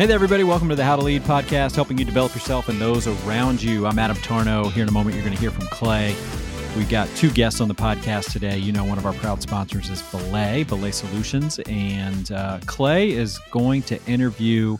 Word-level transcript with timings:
Hey 0.00 0.06
there, 0.06 0.14
everybody. 0.14 0.44
Welcome 0.44 0.70
to 0.70 0.74
the 0.74 0.82
How 0.82 0.96
to 0.96 1.02
Lead 1.02 1.24
podcast, 1.24 1.74
helping 1.74 1.98
you 1.98 2.06
develop 2.06 2.32
yourself 2.32 2.70
and 2.70 2.80
those 2.80 3.06
around 3.06 3.62
you. 3.62 3.84
I'm 3.84 3.98
Adam 3.98 4.16
Tarnow. 4.16 4.72
Here 4.72 4.82
in 4.82 4.88
a 4.88 4.92
moment, 4.92 5.14
you're 5.14 5.22
going 5.22 5.36
to 5.36 5.38
hear 5.38 5.50
from 5.50 5.66
Clay. 5.66 6.16
We've 6.74 6.88
got 6.88 7.06
two 7.16 7.30
guests 7.30 7.60
on 7.60 7.68
the 7.68 7.74
podcast 7.74 8.32
today. 8.32 8.56
You 8.56 8.72
know, 8.72 8.82
one 8.82 8.96
of 8.96 9.04
our 9.04 9.12
proud 9.12 9.42
sponsors 9.42 9.90
is 9.90 10.00
Belay, 10.10 10.64
Belay 10.64 10.90
Solutions. 10.92 11.58
And 11.66 12.32
uh, 12.32 12.60
Clay 12.64 13.10
is 13.10 13.38
going 13.50 13.82
to 13.82 14.02
interview 14.06 14.78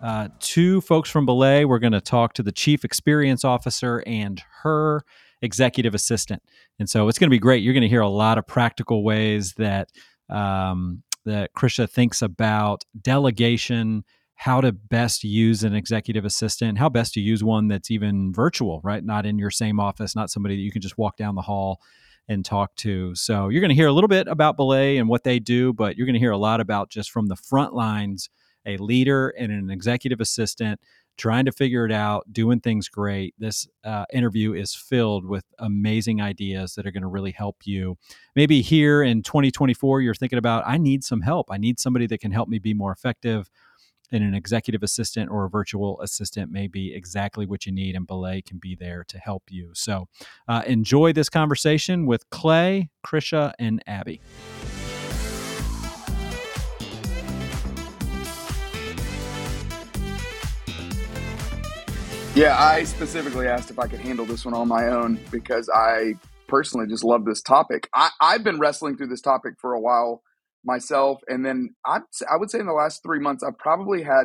uh, 0.00 0.28
two 0.40 0.80
folks 0.80 1.10
from 1.10 1.26
Belay. 1.26 1.66
We're 1.66 1.78
going 1.78 1.92
to 1.92 2.00
talk 2.00 2.32
to 2.32 2.42
the 2.42 2.50
chief 2.50 2.82
experience 2.82 3.44
officer 3.44 4.02
and 4.06 4.42
her 4.62 5.02
executive 5.42 5.94
assistant. 5.94 6.42
And 6.78 6.88
so 6.88 7.08
it's 7.08 7.18
going 7.18 7.28
to 7.28 7.34
be 7.34 7.38
great. 7.38 7.62
You're 7.62 7.74
going 7.74 7.82
to 7.82 7.90
hear 7.90 8.00
a 8.00 8.08
lot 8.08 8.38
of 8.38 8.46
practical 8.46 9.04
ways 9.04 9.52
that 9.58 9.90
um, 10.30 11.02
that 11.26 11.50
Krisha 11.54 11.90
thinks 11.90 12.22
about 12.22 12.84
delegation 13.02 14.04
how 14.36 14.60
to 14.60 14.70
best 14.70 15.24
use 15.24 15.64
an 15.64 15.74
executive 15.74 16.24
assistant, 16.24 16.78
how 16.78 16.88
best 16.88 17.14
to 17.14 17.20
use 17.20 17.42
one 17.42 17.68
that's 17.68 17.90
even 17.90 18.32
virtual, 18.32 18.80
right? 18.84 19.02
Not 19.04 19.24
in 19.24 19.38
your 19.38 19.50
same 19.50 19.80
office, 19.80 20.14
not 20.14 20.30
somebody 20.30 20.56
that 20.56 20.62
you 20.62 20.70
can 20.70 20.82
just 20.82 20.98
walk 20.98 21.16
down 21.16 21.34
the 21.34 21.42
hall 21.42 21.80
and 22.28 22.44
talk 22.44 22.74
to. 22.76 23.14
So 23.14 23.48
you're 23.48 23.62
going 23.62 23.70
to 23.70 23.74
hear 23.74 23.86
a 23.86 23.92
little 23.92 24.08
bit 24.08 24.28
about 24.28 24.56
Belay 24.56 24.98
and 24.98 25.08
what 25.08 25.24
they 25.24 25.38
do, 25.38 25.72
but 25.72 25.96
you're 25.96 26.06
going 26.06 26.14
to 26.14 26.20
hear 26.20 26.32
a 26.32 26.38
lot 26.38 26.60
about 26.60 26.90
just 26.90 27.10
from 27.10 27.26
the 27.26 27.36
front 27.36 27.72
lines, 27.72 28.28
a 28.66 28.76
leader 28.76 29.30
and 29.30 29.50
an 29.50 29.70
executive 29.70 30.20
assistant 30.20 30.80
trying 31.16 31.46
to 31.46 31.52
figure 31.52 31.86
it 31.86 31.92
out, 31.92 32.30
doing 32.30 32.60
things 32.60 32.90
great. 32.90 33.34
This 33.38 33.66
uh, 33.84 34.04
interview 34.12 34.52
is 34.52 34.74
filled 34.74 35.24
with 35.24 35.44
amazing 35.58 36.20
ideas 36.20 36.74
that 36.74 36.86
are 36.86 36.90
going 36.90 37.02
to 37.02 37.08
really 37.08 37.30
help 37.30 37.56
you. 37.64 37.96
Maybe 38.34 38.60
here 38.60 39.02
in 39.02 39.22
2024, 39.22 40.02
you're 40.02 40.14
thinking 40.14 40.38
about, 40.38 40.64
I 40.66 40.76
need 40.76 41.04
some 41.04 41.22
help. 41.22 41.46
I 41.50 41.56
need 41.56 41.80
somebody 41.80 42.06
that 42.08 42.20
can 42.20 42.32
help 42.32 42.50
me 42.50 42.58
be 42.58 42.74
more 42.74 42.92
effective 42.92 43.48
and 44.12 44.22
an 44.22 44.34
executive 44.34 44.82
assistant 44.82 45.30
or 45.30 45.44
a 45.44 45.50
virtual 45.50 46.00
assistant 46.00 46.50
may 46.50 46.66
be 46.66 46.94
exactly 46.94 47.46
what 47.46 47.66
you 47.66 47.72
need, 47.72 47.94
and 47.94 48.06
Belay 48.06 48.42
can 48.42 48.58
be 48.58 48.74
there 48.74 49.04
to 49.08 49.18
help 49.18 49.44
you. 49.48 49.70
So 49.74 50.08
uh, 50.48 50.62
enjoy 50.66 51.12
this 51.12 51.28
conversation 51.28 52.06
with 52.06 52.28
Clay, 52.30 52.90
Krisha, 53.04 53.52
and 53.58 53.82
Abby. 53.86 54.20
Yeah, 62.36 62.54
I 62.58 62.84
specifically 62.84 63.48
asked 63.48 63.70
if 63.70 63.78
I 63.78 63.86
could 63.86 64.00
handle 64.00 64.26
this 64.26 64.44
one 64.44 64.52
on 64.52 64.68
my 64.68 64.88
own 64.88 65.18
because 65.30 65.70
I 65.74 66.16
personally 66.48 66.86
just 66.86 67.02
love 67.02 67.24
this 67.24 67.40
topic. 67.40 67.88
I, 67.94 68.10
I've 68.20 68.44
been 68.44 68.58
wrestling 68.58 68.98
through 68.98 69.06
this 69.06 69.22
topic 69.22 69.54
for 69.58 69.72
a 69.72 69.80
while 69.80 70.22
myself. 70.66 71.20
And 71.28 71.44
then 71.44 71.74
I, 71.84 71.98
I 72.30 72.36
would 72.36 72.50
say 72.50 72.58
in 72.58 72.66
the 72.66 72.72
last 72.72 73.02
three 73.02 73.20
months, 73.20 73.42
I've 73.42 73.58
probably 73.58 74.02
had 74.02 74.24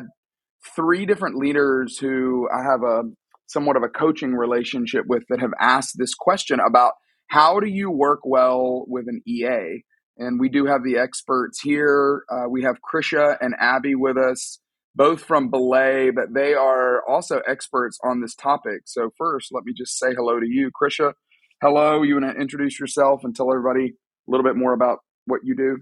three 0.76 1.06
different 1.06 1.36
leaders 1.36 1.98
who 1.98 2.48
I 2.52 2.62
have 2.62 2.82
a 2.82 3.02
somewhat 3.46 3.76
of 3.76 3.82
a 3.82 3.88
coaching 3.88 4.34
relationship 4.34 5.04
with 5.06 5.24
that 5.28 5.40
have 5.40 5.52
asked 5.60 5.94
this 5.98 6.14
question 6.14 6.58
about 6.60 6.92
how 7.28 7.60
do 7.60 7.68
you 7.68 7.90
work 7.90 8.20
well 8.24 8.84
with 8.88 9.06
an 9.08 9.22
EA? 9.26 9.82
And 10.18 10.38
we 10.38 10.48
do 10.48 10.66
have 10.66 10.84
the 10.84 10.98
experts 10.98 11.60
here. 11.60 12.22
Uh, 12.30 12.48
we 12.48 12.62
have 12.62 12.76
Krisha 12.82 13.36
and 13.40 13.54
Abby 13.58 13.94
with 13.94 14.16
us, 14.16 14.60
both 14.94 15.22
from 15.24 15.50
Belay, 15.50 16.10
but 16.10 16.34
they 16.34 16.54
are 16.54 17.02
also 17.08 17.40
experts 17.48 17.98
on 18.04 18.20
this 18.20 18.34
topic. 18.34 18.82
So, 18.84 19.10
first, 19.16 19.48
let 19.52 19.64
me 19.64 19.72
just 19.76 19.98
say 19.98 20.14
hello 20.14 20.38
to 20.38 20.46
you, 20.46 20.70
Krisha. 20.70 21.14
Hello. 21.62 22.02
You 22.02 22.20
want 22.20 22.34
to 22.34 22.40
introduce 22.40 22.78
yourself 22.78 23.22
and 23.24 23.34
tell 23.34 23.50
everybody 23.50 23.94
a 24.28 24.30
little 24.30 24.44
bit 24.44 24.56
more 24.56 24.74
about 24.74 24.98
what 25.26 25.40
you 25.44 25.56
do? 25.56 25.78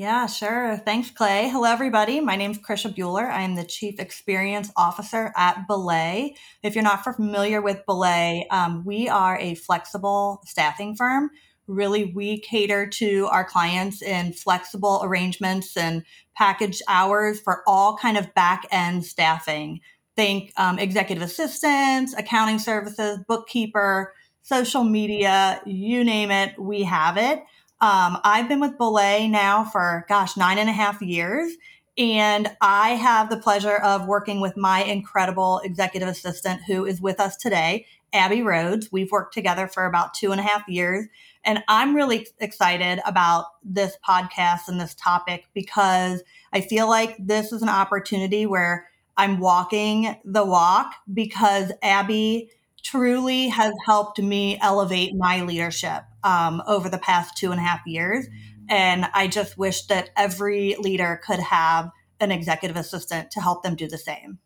Yeah, 0.00 0.24
sure. 0.24 0.78
Thanks, 0.78 1.10
Clay. 1.10 1.50
Hello, 1.50 1.70
everybody. 1.70 2.20
My 2.20 2.34
name 2.34 2.52
is 2.52 2.58
Krisha 2.58 2.90
Buehler. 2.90 3.30
I 3.30 3.42
am 3.42 3.54
the 3.54 3.64
Chief 3.64 4.00
Experience 4.00 4.72
Officer 4.74 5.30
at 5.36 5.68
Belay. 5.68 6.36
If 6.62 6.74
you're 6.74 6.82
not 6.82 7.04
familiar 7.04 7.60
with 7.60 7.84
Belay, 7.84 8.46
um, 8.50 8.82
we 8.86 9.10
are 9.10 9.36
a 9.36 9.56
flexible 9.56 10.40
staffing 10.46 10.96
firm. 10.96 11.28
Really, 11.66 12.06
we 12.14 12.40
cater 12.40 12.86
to 12.86 13.26
our 13.26 13.44
clients 13.44 14.00
in 14.00 14.32
flexible 14.32 15.02
arrangements 15.04 15.76
and 15.76 16.02
package 16.34 16.80
hours 16.88 17.38
for 17.38 17.62
all 17.66 17.98
kind 17.98 18.16
of 18.16 18.32
back 18.32 18.66
end 18.70 19.04
staffing. 19.04 19.80
Think 20.16 20.54
um, 20.56 20.78
executive 20.78 21.22
assistants, 21.22 22.14
accounting 22.16 22.58
services, 22.58 23.18
bookkeeper, 23.28 24.14
social 24.40 24.82
media, 24.82 25.60
you 25.66 26.04
name 26.04 26.30
it, 26.30 26.58
we 26.58 26.84
have 26.84 27.18
it. 27.18 27.42
Um, 27.80 28.18
I've 28.24 28.48
been 28.48 28.60
with 28.60 28.76
Belay 28.76 29.26
now 29.28 29.64
for, 29.64 30.04
gosh, 30.08 30.36
nine 30.36 30.58
and 30.58 30.68
a 30.68 30.72
half 30.72 31.00
years. 31.00 31.54
And 31.96 32.54
I 32.60 32.90
have 32.90 33.30
the 33.30 33.36
pleasure 33.36 33.76
of 33.76 34.06
working 34.06 34.40
with 34.40 34.56
my 34.56 34.82
incredible 34.84 35.60
executive 35.64 36.08
assistant 36.08 36.62
who 36.66 36.84
is 36.84 37.00
with 37.00 37.20
us 37.20 37.36
today, 37.36 37.86
Abby 38.12 38.42
Rhodes. 38.42 38.90
We've 38.92 39.10
worked 39.10 39.34
together 39.34 39.66
for 39.66 39.86
about 39.86 40.14
two 40.14 40.30
and 40.30 40.40
a 40.40 40.44
half 40.44 40.68
years. 40.68 41.06
And 41.44 41.64
I'm 41.68 41.96
really 41.96 42.26
excited 42.38 43.00
about 43.06 43.46
this 43.64 43.96
podcast 44.06 44.68
and 44.68 44.80
this 44.80 44.94
topic 44.94 45.46
because 45.54 46.22
I 46.52 46.60
feel 46.60 46.88
like 46.88 47.16
this 47.18 47.50
is 47.52 47.62
an 47.62 47.68
opportunity 47.68 48.46
where 48.46 48.88
I'm 49.16 49.38
walking 49.38 50.16
the 50.24 50.44
walk 50.44 50.94
because 51.12 51.72
Abby 51.82 52.50
truly 52.82 53.48
has 53.48 53.72
helped 53.86 54.18
me 54.18 54.58
elevate 54.60 55.14
my 55.14 55.42
leadership 55.42 56.04
um, 56.24 56.62
over 56.66 56.88
the 56.88 56.98
past 56.98 57.36
two 57.36 57.50
and 57.50 57.60
a 57.60 57.62
half 57.62 57.80
years. 57.86 58.26
And 58.68 59.06
I 59.14 59.26
just 59.26 59.58
wish 59.58 59.86
that 59.86 60.10
every 60.16 60.76
leader 60.78 61.20
could 61.24 61.40
have 61.40 61.90
an 62.20 62.30
executive 62.30 62.76
assistant 62.76 63.30
to 63.32 63.40
help 63.40 63.62
them 63.62 63.74
do 63.74 63.88
the 63.88 63.98
same. 63.98 64.38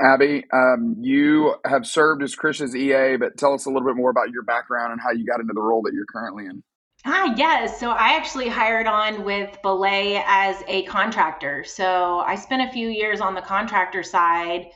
Abby, 0.00 0.44
um, 0.52 0.96
you 1.00 1.56
have 1.64 1.84
served 1.86 2.22
as 2.22 2.36
Krisha's 2.36 2.74
EA, 2.74 3.16
but 3.16 3.36
tell 3.36 3.52
us 3.52 3.66
a 3.66 3.68
little 3.68 3.86
bit 3.86 3.96
more 3.96 4.10
about 4.10 4.30
your 4.30 4.44
background 4.44 4.92
and 4.92 5.00
how 5.00 5.10
you 5.10 5.26
got 5.26 5.40
into 5.40 5.52
the 5.52 5.60
role 5.60 5.82
that 5.82 5.92
you're 5.92 6.06
currently 6.06 6.46
in. 6.46 6.62
Ah, 7.04 7.34
yes. 7.36 7.78
So 7.78 7.90
I 7.90 8.16
actually 8.16 8.48
hired 8.48 8.86
on 8.86 9.24
with 9.24 9.58
Belay 9.62 10.22
as 10.26 10.62
a 10.66 10.82
contractor. 10.84 11.64
So 11.64 12.18
I 12.20 12.34
spent 12.34 12.68
a 12.68 12.72
few 12.72 12.88
years 12.88 13.20
on 13.20 13.34
the 13.34 13.40
contractor 13.40 14.02
side, 14.02 14.66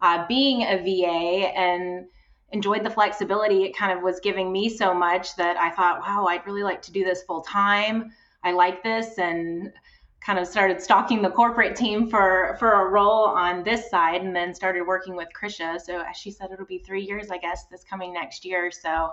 uh, 0.00 0.26
being 0.26 0.62
a 0.62 0.78
VA, 0.78 1.56
and 1.56 2.06
enjoyed 2.56 2.82
the 2.82 2.90
flexibility 2.90 3.64
it 3.64 3.76
kind 3.76 3.96
of 3.96 4.02
was 4.02 4.18
giving 4.20 4.50
me 4.50 4.68
so 4.68 4.94
much 4.94 5.36
that 5.36 5.56
I 5.58 5.70
thought, 5.70 6.00
wow, 6.00 6.26
I'd 6.26 6.46
really 6.46 6.62
like 6.62 6.80
to 6.82 6.92
do 6.92 7.04
this 7.04 7.22
full 7.22 7.42
time. 7.42 8.12
I 8.42 8.52
like 8.52 8.82
this 8.82 9.18
and 9.18 9.72
kind 10.24 10.38
of 10.38 10.46
started 10.46 10.80
stalking 10.80 11.20
the 11.22 11.30
corporate 11.30 11.76
team 11.76 12.08
for 12.08 12.56
for 12.58 12.86
a 12.86 12.90
role 12.90 13.26
on 13.26 13.62
this 13.62 13.90
side 13.90 14.22
and 14.22 14.34
then 14.34 14.54
started 14.54 14.82
working 14.82 15.14
with 15.14 15.28
Krisha. 15.38 15.80
So 15.80 16.00
as 16.00 16.16
she 16.16 16.30
said 16.30 16.50
it'll 16.50 16.66
be 16.66 16.78
3 16.78 17.02
years 17.02 17.30
I 17.30 17.38
guess 17.38 17.66
this 17.70 17.84
coming 17.84 18.12
next 18.12 18.44
year. 18.44 18.70
So 18.70 19.12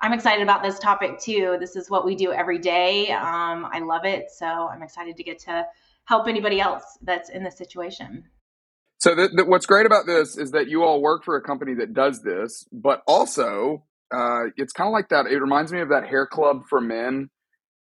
I'm 0.00 0.12
excited 0.12 0.42
about 0.42 0.62
this 0.62 0.78
topic 0.78 1.18
too. 1.18 1.56
This 1.58 1.74
is 1.74 1.90
what 1.90 2.06
we 2.06 2.14
do 2.14 2.32
every 2.32 2.58
day. 2.58 3.10
Um, 3.10 3.66
I 3.72 3.80
love 3.80 4.04
it. 4.04 4.30
So 4.30 4.46
I'm 4.46 4.82
excited 4.82 5.16
to 5.16 5.24
get 5.24 5.38
to 5.40 5.66
help 6.04 6.28
anybody 6.28 6.60
else 6.60 6.84
that's 7.02 7.30
in 7.30 7.42
this 7.42 7.56
situation. 7.56 8.24
So 8.98 9.14
the, 9.14 9.28
the, 9.28 9.44
what's 9.44 9.66
great 9.66 9.86
about 9.86 10.06
this 10.06 10.38
is 10.38 10.52
that 10.52 10.68
you 10.68 10.82
all 10.82 11.02
work 11.02 11.24
for 11.24 11.36
a 11.36 11.42
company 11.42 11.74
that 11.74 11.92
does 11.94 12.22
this, 12.22 12.66
but 12.72 13.02
also 13.06 13.84
uh, 14.14 14.44
it's 14.56 14.72
kind 14.72 14.88
of 14.88 14.92
like 14.92 15.10
that. 15.10 15.26
It 15.26 15.38
reminds 15.38 15.72
me 15.72 15.80
of 15.80 15.90
that 15.90 16.06
Hair 16.08 16.26
Club 16.28 16.62
for 16.68 16.80
Men 16.80 17.30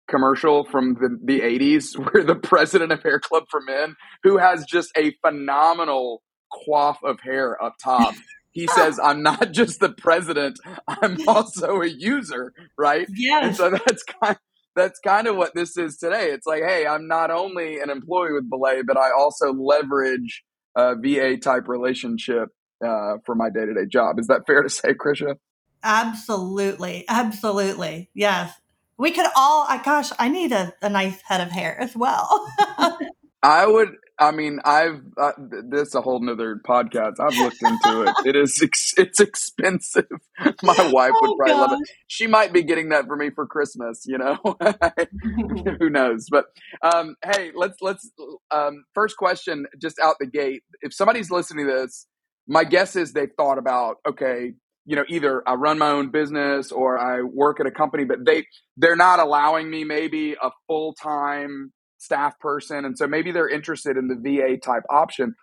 commercial 0.08 0.64
from 0.64 0.94
the, 0.94 1.18
the 1.24 1.40
80s 1.40 1.96
where 2.12 2.24
the 2.24 2.34
president 2.34 2.92
of 2.92 3.02
Hair 3.02 3.20
Club 3.20 3.44
for 3.50 3.60
Men, 3.60 3.96
who 4.22 4.38
has 4.38 4.64
just 4.64 4.90
a 4.96 5.12
phenomenal 5.24 6.22
quaff 6.50 6.98
of 7.04 7.20
hair 7.20 7.62
up 7.62 7.74
top, 7.82 8.14
he 8.52 8.66
says, 8.74 8.98
I'm 9.02 9.22
not 9.22 9.52
just 9.52 9.80
the 9.80 9.90
president, 9.90 10.58
I'm 10.88 11.18
also 11.28 11.80
a 11.80 11.88
user, 11.88 12.52
right? 12.78 13.06
Yes. 13.14 13.44
And 13.44 13.56
so 13.56 13.70
that's 13.70 14.02
kind 14.04 14.36
that's 14.76 14.98
kind 14.98 15.28
of 15.28 15.36
what 15.36 15.54
this 15.54 15.76
is 15.76 15.98
today. 15.98 16.30
It's 16.32 16.48
like, 16.48 16.64
hey, 16.64 16.84
I'm 16.84 17.06
not 17.06 17.30
only 17.30 17.78
an 17.78 17.90
employee 17.90 18.32
with 18.32 18.50
Belay, 18.50 18.82
but 18.82 18.96
I 18.96 19.10
also 19.16 19.52
leverage 19.52 20.42
a 20.76 20.94
VA 20.96 21.36
type 21.36 21.68
relationship 21.68 22.48
uh, 22.84 23.16
for 23.24 23.34
my 23.34 23.50
day 23.50 23.66
to 23.66 23.74
day 23.74 23.86
job. 23.86 24.18
Is 24.18 24.26
that 24.26 24.46
fair 24.46 24.62
to 24.62 24.68
say, 24.68 24.94
Krisha? 24.94 25.36
Absolutely. 25.82 27.04
Absolutely. 27.08 28.10
Yes. 28.14 28.52
We 28.96 29.10
could 29.10 29.26
all, 29.36 29.66
I 29.68 29.82
gosh, 29.82 30.10
I 30.18 30.28
need 30.28 30.52
a, 30.52 30.72
a 30.80 30.88
nice 30.88 31.20
head 31.22 31.40
of 31.40 31.50
hair 31.50 31.78
as 31.78 31.96
well. 31.96 32.48
I 33.42 33.66
would, 33.66 33.96
I 34.18 34.30
mean, 34.30 34.60
I've, 34.64 35.00
uh, 35.20 35.32
this 35.38 35.88
is 35.88 35.94
a 35.94 36.00
whole 36.00 36.20
nother 36.20 36.60
podcast. 36.66 37.14
I've 37.18 37.36
looked 37.36 37.62
into 37.62 38.02
it. 38.02 38.14
It 38.24 38.36
is, 38.36 38.60
ex- 38.62 38.94
it's 38.96 39.20
expensive. 39.20 40.06
My 40.62 40.90
wife 40.92 41.12
would 41.20 41.30
oh, 41.30 41.36
probably 41.36 41.54
gosh. 41.54 41.70
love 41.70 41.78
it. 41.80 41.88
She 42.06 42.26
might 42.26 42.52
be 42.52 42.62
getting 42.62 42.90
that 42.90 43.06
for 43.06 43.16
me 43.16 43.30
for 43.30 43.46
Christmas, 43.46 44.04
you 44.06 44.18
know, 44.18 44.38
who 45.78 45.90
knows? 45.90 46.28
But, 46.30 46.46
um, 46.82 47.16
hey, 47.24 47.50
let's, 47.54 47.76
let's, 47.80 48.10
um, 48.50 48.84
first 48.94 49.16
question 49.16 49.66
just 49.80 49.98
out 49.98 50.16
the 50.20 50.26
gate. 50.26 50.62
If 50.80 50.94
somebody's 50.94 51.30
listening 51.30 51.66
to 51.66 51.72
this, 51.72 52.06
my 52.46 52.64
guess 52.64 52.96
is 52.96 53.12
they've 53.12 53.32
thought 53.36 53.58
about, 53.58 53.96
okay, 54.08 54.52
you 54.86 54.96
know 54.96 55.04
either 55.08 55.42
i 55.46 55.54
run 55.54 55.78
my 55.78 55.88
own 55.88 56.10
business 56.10 56.70
or 56.70 56.98
i 56.98 57.22
work 57.22 57.58
at 57.58 57.64
a 57.64 57.70
company 57.70 58.04
but 58.04 58.18
they 58.26 58.44
they're 58.76 58.96
not 58.96 59.18
allowing 59.18 59.70
me 59.70 59.82
maybe 59.82 60.34
a 60.34 60.50
full-time 60.66 61.72
staff 62.04 62.38
person 62.38 62.84
and 62.84 62.96
so 62.98 63.06
maybe 63.06 63.32
they're 63.32 63.48
interested 63.48 63.96
in 63.96 64.08
the 64.08 64.14
va 64.14 64.56
type 64.58 64.84
option 64.90 65.34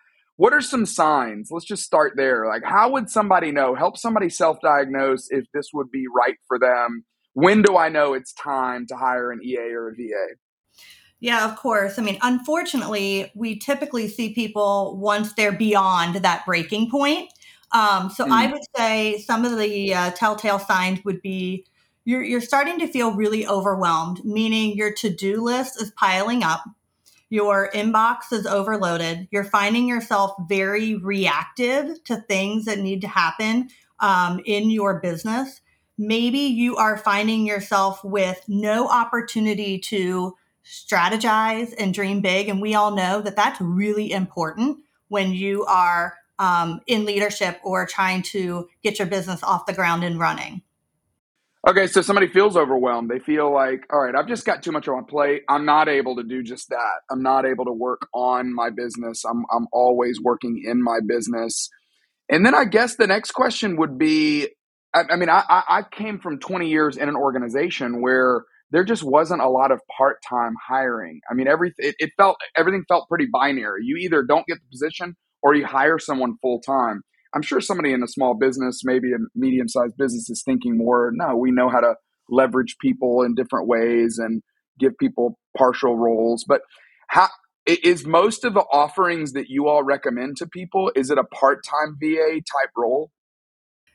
what 0.42 0.54
are 0.54 0.62
some 0.62 0.88
signs? 0.88 1.50
Let's 1.52 1.68
just 1.68 1.84
start 1.84 2.14
there. 2.16 2.48
Like, 2.48 2.64
how 2.66 2.90
would 2.94 3.12
somebody 3.12 3.52
know? 3.52 3.76
Help 3.76 3.96
somebody 3.96 4.28
self 4.28 4.60
diagnose 4.60 5.28
if 5.30 5.46
this 5.54 5.68
would 5.72 5.92
be 5.92 6.06
right 6.08 6.38
for 6.48 6.58
them. 6.58 7.06
When 7.34 7.62
do 7.62 7.78
I 7.78 7.90
know 7.90 8.16
it's 8.16 8.34
time 8.34 8.88
to 8.88 8.96
hire 8.96 9.32
an 9.32 9.42
EA 9.44 9.72
or 9.76 9.90
a 9.90 9.94
VA? 9.94 10.36
Yeah, 11.20 11.48
of 11.48 11.56
course. 11.56 12.00
I 12.00 12.02
mean, 12.02 12.18
unfortunately, 12.24 13.32
we 13.36 13.60
typically 13.60 14.08
see 14.08 14.34
people 14.34 14.98
once 14.98 15.34
they're 15.34 15.52
beyond 15.52 16.16
that 16.16 16.44
breaking 16.44 16.90
point. 16.90 17.30
Um, 17.72 18.10
so 18.10 18.26
mm. 18.26 18.32
I 18.32 18.52
would 18.52 18.64
say 18.76 19.20
some 19.20 19.46
of 19.46 19.60
the 19.60 19.94
uh, 19.94 20.12
telltale 20.12 20.58
signs 20.58 21.06
would 21.06 21.22
be 21.22 21.68
you're, 22.06 22.24
you're 22.24 22.42
starting 22.42 22.80
to 22.80 22.88
feel 22.88 23.14
really 23.14 23.46
overwhelmed, 23.48 24.24
meaning 24.26 24.76
your 24.76 24.94
to 24.94 25.10
do 25.10 25.44
list 25.44 25.82
is 25.82 25.92
piling 25.92 26.44
up, 26.44 26.64
your 27.30 27.70
inbox 27.74 28.32
is 28.32 28.46
overloaded, 28.46 29.28
you're 29.32 29.44
finding 29.44 29.88
yourself 29.88 30.32
very 30.48 30.96
reactive 30.96 32.04
to 32.06 32.18
things 32.18 32.66
that 32.66 32.80
need 32.80 33.02
to 33.02 33.08
happen 33.08 33.70
um, 34.00 34.42
in 34.46 34.70
your 34.70 35.00
business. 35.00 35.62
Maybe 35.98 36.40
you 36.40 36.78
are 36.78 36.98
finding 36.98 37.46
yourself 37.46 38.04
with 38.04 38.44
no 38.48 38.88
opportunity 38.88 39.78
to 39.80 40.36
strategize 40.66 41.74
and 41.78 41.94
dream 41.94 42.22
big. 42.22 42.50
And 42.50 42.62
we 42.62 42.76
all 42.76 42.96
know 42.96 43.22
that 43.22 43.36
that's 43.36 43.62
really 43.62 44.12
important 44.12 44.80
when 45.08 45.32
you 45.34 45.66
are 45.66 46.16
um, 46.40 46.82
in 46.88 47.06
leadership 47.06 47.60
or 47.64 47.86
trying 47.86 48.24
to 48.24 48.68
get 48.82 48.98
your 48.98 49.08
business 49.08 49.44
off 49.44 49.66
the 49.66 49.74
ground 49.74 50.04
and 50.04 50.20
running. 50.20 50.64
Okay, 51.68 51.86
so 51.86 52.02
somebody 52.02 52.28
feels 52.28 52.58
overwhelmed. 52.58 53.10
They 53.10 53.20
feel 53.20 53.54
like, 53.54 53.86
all 53.94 54.02
right, 54.02 54.16
I've 54.16 54.28
just 54.28 54.46
got 54.46 54.64
too 54.64 54.72
much 54.72 54.88
on 54.88 54.96
my 54.96 55.04
plate. 55.08 55.44
I'm 55.48 55.64
not 55.66 55.90
able 55.90 56.16
to 56.16 56.24
do 56.24 56.42
just 56.42 56.70
that. 56.70 57.02
I'm 57.12 57.22
not 57.22 57.46
able 57.46 57.66
to 57.66 57.72
work 57.72 58.08
on 58.16 58.54
my 58.54 58.72
business. 58.72 59.24
I'm 59.26 59.46
I'm 59.52 59.68
always 59.72 60.20
working 60.20 60.64
in 60.66 60.82
my 60.84 61.00
business. 61.08 61.70
And 62.30 62.46
then 62.46 62.56
I 62.56 62.66
guess 62.66 62.96
the 62.96 63.08
next 63.08 63.32
question 63.32 63.78
would 63.78 63.98
be, 64.00 64.48
I, 64.94 65.04
I 65.12 65.16
mean, 65.18 65.30
I, 65.30 65.44
I 65.50 65.84
came 65.92 66.20
from 66.20 66.40
20 66.40 66.70
years 66.70 66.98
in 66.98 67.10
an 67.10 67.16
organization 67.16 68.02
where 68.02 68.44
there 68.72 68.84
just 68.86 69.04
wasn't 69.04 69.42
a 69.42 69.50
lot 69.50 69.72
of 69.72 69.82
part-time 69.98 70.56
hiring. 70.68 71.22
I 71.30 71.36
mean, 71.36 71.48
every 71.48 71.74
it, 71.78 71.96
it 72.00 72.12
felt 72.18 72.38
everything 72.58 72.86
felt 72.88 73.08
pretty 73.08 73.28
binary. 73.32 73.82
You 73.86 73.98
either 73.98 74.24
don't 74.24 74.48
get 74.48 74.58
the 74.60 74.68
position 74.72 75.16
or 75.44 75.54
you 75.56 75.66
hire 75.66 76.00
someone 76.00 76.38
full 76.42 76.62
time. 76.62 77.04
I'm 77.34 77.42
sure 77.42 77.62
somebody 77.62 77.94
in 77.94 78.04
a 78.04 78.08
small 78.08 78.34
business, 78.34 78.82
maybe 78.84 79.14
a 79.14 79.18
medium-sized 79.36 79.98
business, 79.98 80.30
is 80.30 80.44
thinking 80.44 80.78
more. 80.78 81.12
No, 81.14 81.36
we 81.36 81.52
know 81.52 81.70
how 81.70 81.80
to 81.80 81.96
leverage 82.30 82.78
people 82.80 83.24
in 83.24 83.36
different 83.36 83.68
ways 83.68 84.18
and 84.18 84.42
give 84.80 84.98
people 84.98 85.38
partial 85.58 85.98
roles. 85.98 86.44
But 86.48 86.62
how 87.08 87.28
is 87.66 88.06
most 88.06 88.44
of 88.44 88.54
the 88.54 88.66
offerings 88.72 89.34
that 89.34 89.50
you 89.50 89.68
all 89.68 89.84
recommend 89.84 90.38
to 90.38 90.48
people? 90.48 90.92
Is 90.96 91.10
it 91.10 91.18
a 91.18 91.24
part-time 91.24 91.98
VA 92.02 92.36
type 92.36 92.72
role? 92.76 93.12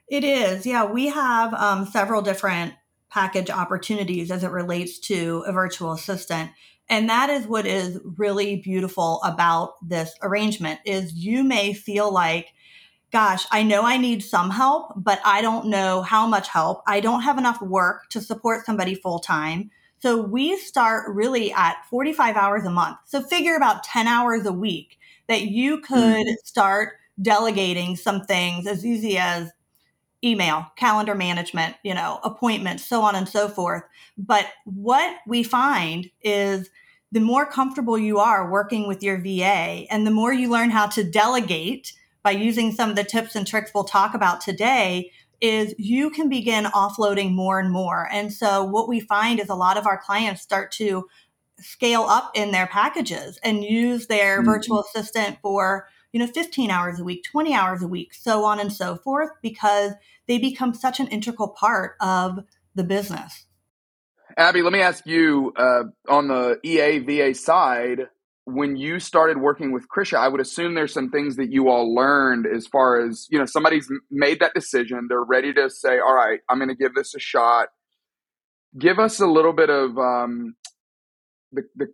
It 0.09 0.23
is. 0.23 0.67
Yeah, 0.67 0.85
we 0.85 1.09
have 1.09 1.53
um, 1.55 1.87
several 1.87 2.23
different 2.23 2.75
package 3.11 3.51
opportunities 3.51 4.31
as 4.31 4.45
it 4.45 4.51
relates 4.51 4.99
to 4.99 5.43
a 5.47 5.53
virtual 5.53 5.93
assistant. 5.93 6.51
And 6.89 7.09
that 7.09 7.31
is 7.31 7.47
what 7.47 7.67
is 7.67 7.99
really 8.05 8.57
beautiful 8.57 9.21
about 9.25 9.75
this 9.83 10.15
arrangement 10.23 10.81
is 10.85 11.15
you 11.15 11.43
may 11.43 11.73
feel 11.73 12.13
like 12.13 12.53
gosh, 13.13 13.47
I 13.51 13.63
know 13.63 13.83
I 13.83 13.97
need 13.97 14.23
some 14.23 14.51
help, 14.51 14.93
but 14.97 15.21
I 15.25 15.41
don't 15.41 15.67
know 15.67 16.03
how 16.03 16.27
much 16.27 16.49
help. 16.49 16.83
I 16.87 17.01
don't 17.01 17.23
have 17.23 17.39
enough 17.39 17.61
work 17.63 18.09
to 18.11 18.21
support 18.21 18.67
somebody 18.67 18.95
full 18.95 19.19
time. 19.21 19.71
So 20.01 20.21
we 20.21 20.57
start 20.59 21.15
really 21.15 21.53
at 21.53 21.77
45 21.89 22.37
hours 22.37 22.65
a 22.65 22.71
month. 22.71 22.99
So 23.07 23.23
figure 23.23 23.57
about 23.57 23.85
10 23.85 24.07
hours 24.07 24.45
a 24.45 24.53
week 24.53 24.99
that 25.29 25.43
you 25.43 25.81
could 25.81 26.27
mm-hmm. 26.27 26.35
start 26.45 26.95
delegating 27.21 27.97
some 27.97 28.23
things 28.23 28.67
as 28.67 28.85
easy 28.85 29.17
as 29.17 29.51
email, 30.23 30.67
calendar 30.77 31.15
management, 31.15 31.77
you 31.83 31.95
know, 31.95 32.21
appointments, 32.25 32.85
so 32.85 33.03
on 33.03 33.15
and 33.15 33.29
so 33.29 33.49
forth. 33.49 33.83
But 34.19 34.47
what 34.65 35.17
we 35.27 35.43
find 35.43 36.11
is 36.23 36.71
the 37.13 37.21
more 37.21 37.47
comfortable 37.47 37.97
you 37.97 38.19
are 38.19 38.51
working 38.51 38.87
with 38.87 39.03
your 39.03 39.19
VA 39.19 39.87
and 39.91 40.07
the 40.07 40.11
more 40.11 40.33
you 40.33 40.51
learn 40.51 40.71
how 40.71 40.87
to 40.89 41.05
delegate 41.05 41.93
by 42.27 42.33
using 42.33 42.73
some 42.73 42.91
of 42.91 42.97
the 42.97 43.05
tips 43.05 43.37
and 43.37 43.47
tricks 43.47 43.71
we'll 43.73 43.85
talk 43.85 44.13
about 44.13 44.41
today 44.41 45.13
is 45.41 45.77
you 45.79 46.11
can 46.11 46.29
begin 46.29 46.65
offloading 46.65 47.33
more 47.33 47.61
and 47.61 47.71
more. 47.71 48.09
And 48.11 48.33
so 48.33 48.65
what 48.65 48.89
we 48.89 48.99
find 48.99 49.39
is 49.39 49.49
a 49.49 49.55
lot 49.55 49.77
of 49.77 49.87
our 49.87 49.97
clients 49.97 50.43
start 50.43 50.73
to 50.73 51.07
scale 51.61 52.03
up 52.03 52.33
in 52.35 52.51
their 52.51 52.67
packages 52.67 53.39
and 53.45 53.63
use 53.63 54.09
their 54.09 54.39
mm-hmm. 54.39 54.51
virtual 54.51 54.83
assistant 54.83 55.39
for 55.41 55.87
you 56.11 56.19
know 56.19 56.27
15 56.27 56.69
hours 56.69 56.99
a 56.99 57.05
week 57.05 57.23
20 57.31 57.55
hours 57.55 57.83
a 57.83 57.87
week 57.87 58.13
so 58.13 58.45
on 58.45 58.59
and 58.59 58.73
so 58.73 58.97
forth 58.97 59.31
because 59.41 59.93
they 60.27 60.39
become 60.39 60.75
such 60.75 60.99
an 60.99 61.07
integral 61.09 61.49
part 61.49 61.95
of 62.01 62.41
the 62.75 62.85
business 62.85 63.47
abby 64.37 64.63
let 64.63 64.73
me 64.73 64.81
ask 64.81 65.07
you 65.07 65.53
uh, 65.57 65.85
on 66.09 66.29
the 66.29 66.59
ea 66.65 66.99
va 66.99 67.35
side 67.35 68.09
when 68.49 68.77
you 68.77 68.99
started 69.01 69.39
working 69.39 69.73
with 69.73 69.87
krisha 69.89 70.17
i 70.17 70.29
would 70.29 70.41
assume 70.41 70.75
there's 70.75 70.95
some 70.95 71.11
things 71.11 71.37
that 71.37 71.51
you 71.51 71.69
all 71.69 71.95
learned 71.95 72.47
as 72.47 72.67
far 72.67 73.05
as 73.05 73.27
you 73.29 73.39
know 73.39 73.45
somebody's 73.45 73.89
made 74.11 74.41
that 74.41 74.55
decision 74.55 75.07
they're 75.09 75.25
ready 75.25 75.53
to 75.53 75.69
say 75.69 75.99
all 75.99 76.15
right 76.15 76.41
i'm 76.49 76.59
going 76.59 76.69
to 76.69 76.75
give 76.75 76.95
this 76.95 77.15
a 77.15 77.19
shot 77.19 77.69
give 78.79 78.99
us 78.99 79.21
a 79.21 79.27
little 79.27 79.53
bit 79.53 79.71
of 79.71 79.97
um, 79.99 80.55
the, 81.53 81.63
the 81.77 81.87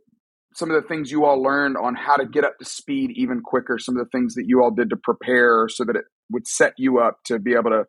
some 0.54 0.70
of 0.70 0.80
the 0.80 0.86
things 0.86 1.10
you 1.10 1.24
all 1.24 1.42
learned 1.42 1.76
on 1.76 1.94
how 1.94 2.16
to 2.16 2.26
get 2.26 2.44
up 2.44 2.58
to 2.58 2.64
speed 2.64 3.10
even 3.14 3.40
quicker, 3.40 3.78
some 3.78 3.96
of 3.96 4.04
the 4.04 4.10
things 4.10 4.34
that 4.34 4.44
you 4.46 4.62
all 4.62 4.70
did 4.70 4.90
to 4.90 4.96
prepare 4.96 5.66
so 5.68 5.84
that 5.84 5.96
it 5.96 6.04
would 6.30 6.46
set 6.46 6.74
you 6.76 6.98
up 6.98 7.18
to 7.24 7.38
be 7.38 7.52
able 7.54 7.70
to 7.70 7.84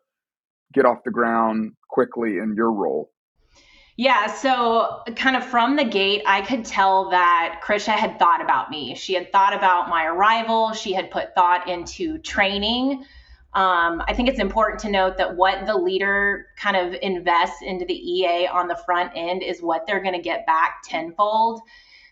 get 0.72 0.86
off 0.86 0.98
the 1.04 1.10
ground 1.10 1.72
quickly 1.90 2.38
in 2.38 2.54
your 2.56 2.72
role? 2.72 3.10
Yeah, 3.96 4.26
so 4.26 5.02
kind 5.14 5.36
of 5.36 5.44
from 5.44 5.76
the 5.76 5.84
gate, 5.84 6.22
I 6.26 6.42
could 6.42 6.64
tell 6.64 7.10
that 7.10 7.60
Krisha 7.62 7.92
had 7.92 8.18
thought 8.18 8.42
about 8.42 8.68
me. 8.68 8.96
She 8.96 9.14
had 9.14 9.30
thought 9.30 9.54
about 9.54 9.88
my 9.88 10.04
arrival. 10.04 10.72
She 10.72 10.92
had 10.92 11.12
put 11.12 11.32
thought 11.36 11.68
into 11.68 12.18
training. 12.18 13.04
Um, 13.52 14.02
I 14.08 14.14
think 14.14 14.28
it's 14.28 14.40
important 14.40 14.80
to 14.80 14.90
note 14.90 15.16
that 15.18 15.36
what 15.36 15.64
the 15.66 15.76
leader 15.76 16.46
kind 16.58 16.76
of 16.76 16.96
invests 17.02 17.62
into 17.62 17.84
the 17.84 17.94
EA 17.94 18.48
on 18.48 18.66
the 18.66 18.74
front 18.74 19.12
end 19.14 19.44
is 19.44 19.62
what 19.62 19.86
they're 19.86 20.02
going 20.02 20.14
to 20.14 20.22
get 20.22 20.44
back 20.44 20.82
tenfold. 20.82 21.60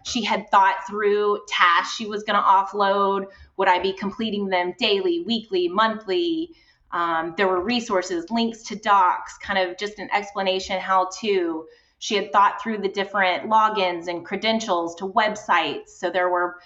She 0.05 0.23
had 0.23 0.49
thought 0.51 0.87
through 0.89 1.41
tasks 1.49 1.97
she 1.97 2.07
was 2.07 2.23
going 2.23 2.39
to 2.39 2.43
offload. 2.43 3.27
Would 3.57 3.67
I 3.67 3.81
be 3.81 3.93
completing 3.93 4.49
them 4.49 4.73
daily, 4.79 5.25
weekly, 5.27 5.67
monthly? 5.67 6.55
Um, 6.93 7.35
there 7.37 7.49
were 7.49 7.61
resources, 7.61 8.31
links 8.31 8.63
to 8.65 8.77
docs, 8.77 9.39
kind 9.39 9.59
of 9.59 9.79
just 9.79 9.99
an 9.99 10.09
explanation 10.13 10.79
how 10.79 11.09
to. 11.21 11.67
She 11.99 12.17
had 12.17 12.33
thought 12.33 12.61
through 12.61 12.79
the 12.79 12.89
different 12.89 13.49
logins 13.49 14.09
and 14.09 14.27
credentials 14.27 14.97
to 14.97 15.05
websites. 15.07 15.91
So 15.91 16.11
there 16.11 16.29
were, 16.29 16.59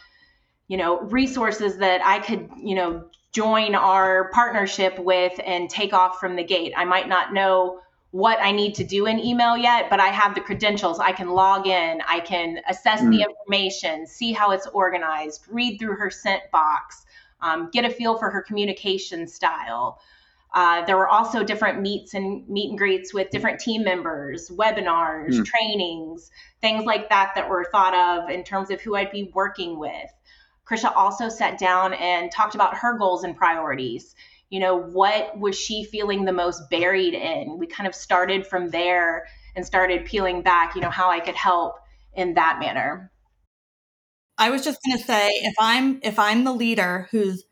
you 0.67 0.79
know, 0.79 1.01
resources 1.01 1.77
that 1.79 2.01
I 2.05 2.21
could, 2.21 2.49
you 2.57 2.75
know, 2.75 3.05
join 3.33 3.75
our 3.75 4.31
partnership 4.31 4.99
with 4.99 5.39
and 5.45 5.69
take 5.69 5.93
off 5.93 6.19
from 6.19 6.37
the 6.37 6.43
gate. 6.43 6.73
I 6.75 6.87
might 6.87 7.07
not 7.07 7.35
know 7.35 7.81
what 8.13 8.39
I 8.41 8.51
need 8.51 8.77
to 8.77 8.85
do 8.85 9.05
in 9.05 9.19
email 9.19 9.59
yet, 9.59 9.91
but 9.91 10.01
I 10.01 10.07
have 10.07 10.35
the 10.35 10.41
credentials. 10.41 10.99
I 10.99 11.13
can 11.13 11.29
log 11.29 11.67
in, 11.67 12.01
I 12.09 12.21
can 12.21 12.61
assess 12.67 13.03
mm. 13.03 13.11
the 13.11 13.27
information, 13.29 14.07
see 14.07 14.33
how 14.33 14.53
it's 14.53 14.67
organized, 14.69 15.45
read 15.51 15.79
through 15.79 15.97
her 15.97 16.11
sent 16.11 16.51
box, 16.51 17.05
um, 17.43 17.69
get 17.71 17.85
a 17.85 17.91
feel 17.91 18.17
for 18.17 18.31
her 18.31 18.41
communication 18.41 19.27
style. 19.29 20.01
Uh, 20.55 20.85
there 20.87 20.97
were 20.97 21.09
also 21.09 21.45
different 21.45 21.81
meets 21.83 22.15
and 22.15 22.49
meet 22.49 22.71
and 22.71 22.79
greets 22.79 23.13
with 23.13 23.31
different 23.31 23.61
team 23.61 23.85
members, 23.85 24.51
webinars, 24.51 25.35
mm. 25.35 25.45
trainings, 25.45 26.31
things 26.61 26.85
like 26.85 27.09
that 27.11 27.33
that 27.35 27.49
were 27.49 27.67
thought 27.71 27.95
of 27.95 28.31
in 28.31 28.43
terms 28.43 28.71
of 28.71 28.81
who 28.81 28.95
I'd 28.95 29.11
be 29.11 29.31
working 29.35 29.79
with. 29.79 30.11
Krisha 30.67 30.93
also 30.97 31.29
sat 31.29 31.59
down 31.59 31.95
and 31.95 32.33
talked 32.33 32.55
about 32.55 32.77
her 32.79 32.97
goals 32.97 33.23
and 33.23 33.37
priorities 33.37 34.15
you 34.51 34.61
know, 34.61 34.77
what 34.77 35.39
was 35.39 35.59
she 35.59 35.85
feeling 35.85 36.25
the 36.25 36.33
most 36.33 36.71
buried 36.71 37.15
in? 37.15 37.59
We 37.59 37.67
kind 37.67 37.87
of 37.87 37.95
started 37.95 38.47
from 38.47 38.71
there 38.71 39.27
and 39.57 39.67
started 39.67 40.05
peeling 40.05 40.43
back, 40.43 40.75
you 40.75 40.81
know, 40.81 40.91
how 40.91 41.11
I 41.11 41.21
could 41.21 41.35
help 41.35 41.77
in 42.15 42.35
that 42.35 42.59
manner. 42.61 43.11
I 44.39 44.51
was 44.51 44.63
just 44.63 44.79
going 44.87 44.99
to 44.99 45.05
say 45.05 45.29
if 45.29 45.55
I'm 45.59 45.99
if 46.03 46.19
I'm 46.19 46.45
the 46.45 46.53
leader 46.53 47.09
who's 47.11 47.45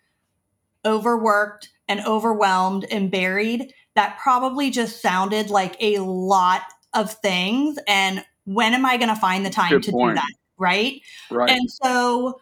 overworked 0.85 1.71
and 1.89 2.01
overwhelmed 2.07 2.87
and 2.91 3.11
buried, 3.11 3.73
that 3.95 4.19
probably 4.23 4.71
just 4.71 5.01
sounded 5.01 5.51
like 5.51 5.77
a 5.81 5.99
lot 5.99 6.63
of 6.93 7.13
things 7.13 7.79
and 7.87 8.25
when 8.45 8.75
am 8.75 8.85
I 8.85 8.97
going 8.97 9.09
to 9.09 9.17
find 9.17 9.45
the 9.45 9.51
time 9.51 9.71
Good 9.71 9.83
to 9.85 9.93
point. 9.93 10.17
do 10.17 10.21
that, 10.21 10.33
right? 10.59 11.01
Right. 11.31 11.51
And 11.51 11.71
so 11.71 12.41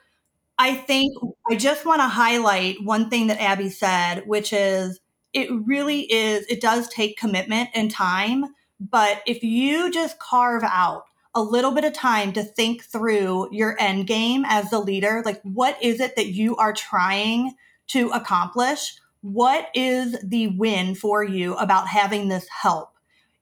I 0.59 0.75
think 0.75 1.17
I 1.51 1.55
just 1.55 1.87
want 1.87 2.01
to 2.01 2.09
highlight 2.09 2.83
one 2.83 3.09
thing 3.09 3.29
that 3.29 3.41
Abby 3.41 3.69
said, 3.69 4.27
which 4.27 4.53
is 4.53 5.01
it 5.33 5.49
really 5.51 6.13
is, 6.13 6.45
it 6.49 6.61
does 6.61 6.89
take 6.89 7.17
commitment 7.17 7.71
and 7.75 7.91
time. 7.91 8.45
But 8.79 9.23
if 9.27 9.43
you 9.43 9.91
just 9.91 10.19
carve 10.19 10.65
out 10.65 11.05
a 11.35 11.43
little 11.43 11.71
bit 11.71 11.85
of 11.85 11.95
time 11.95 12.33
to 12.35 12.43
think 12.43 12.85
through 12.85 13.49
your 13.53 13.77
end 13.81 14.07
game 14.07 14.45
as 14.47 14.69
the 14.71 14.81
leader, 14.81 15.23
like 15.25 15.41
what 15.43 15.83
is 15.83 16.01
it 16.01 16.17
that 16.17 16.29
you 16.29 16.57
are 16.57 16.73
trying 16.73 17.55
to 17.89 18.09
accomplish, 18.11 18.95
what 19.23 19.69
is 19.75 20.17
the 20.23 20.49
win 20.49 20.95
for 20.95 21.25
you 21.25 21.55
about 21.55 21.89
having 21.89 22.29
this 22.29 22.47
help? 22.49 22.91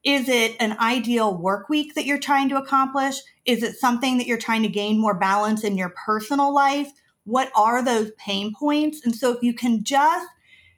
Is 0.03 0.29
it 0.29 0.55
an 0.59 0.77
ideal 0.79 1.35
work 1.35 1.69
week 1.69 1.95
that 1.95 2.05
you're 2.05 2.19
trying 2.19 2.49
to 2.49 2.57
accomplish? 2.57 3.15
Is 3.45 3.61
it 3.61 3.75
something 3.75 4.17
that 4.17 4.27
you're 4.27 4.37
trying 4.37 4.63
to 4.63 4.69
gain 4.69 4.99
more 4.99 5.13
balance 5.13 5.63
in 5.63 5.77
your 5.77 5.93
personal 6.05 6.53
life? 6.53 6.91
What 7.25 7.51
are 7.55 7.83
those 7.83 8.11
pain 8.17 8.53
points? 8.53 9.01
And 9.05 9.15
so 9.15 9.31
if 9.31 9.43
you 9.43 9.53
can 9.53 9.83
just, 9.83 10.27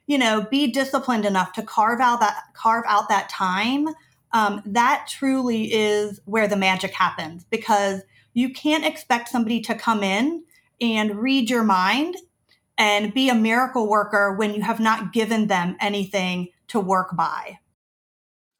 you 0.06 0.18
know, 0.18 0.46
be 0.50 0.70
disciplined 0.70 1.24
enough 1.24 1.52
to 1.54 1.62
carve 1.62 2.00
out 2.00 2.20
that 2.20 2.42
carve 2.54 2.84
out 2.86 3.08
that 3.08 3.30
time, 3.30 3.88
um, 4.32 4.62
that 4.66 5.06
truly 5.08 5.72
is 5.72 6.20
where 6.24 6.48
the 6.48 6.56
magic 6.56 6.92
happens 6.92 7.44
because 7.44 8.02
you 8.34 8.52
can't 8.52 8.84
expect 8.84 9.28
somebody 9.28 9.60
to 9.60 9.74
come 9.74 10.02
in 10.02 10.44
and 10.80 11.16
read 11.16 11.48
your 11.48 11.62
mind 11.62 12.16
and 12.78 13.14
be 13.14 13.28
a 13.28 13.34
miracle 13.34 13.88
worker 13.88 14.34
when 14.34 14.54
you 14.54 14.62
have 14.62 14.80
not 14.80 15.12
given 15.12 15.46
them 15.46 15.76
anything 15.80 16.48
to 16.68 16.80
work 16.80 17.16
by. 17.16 17.58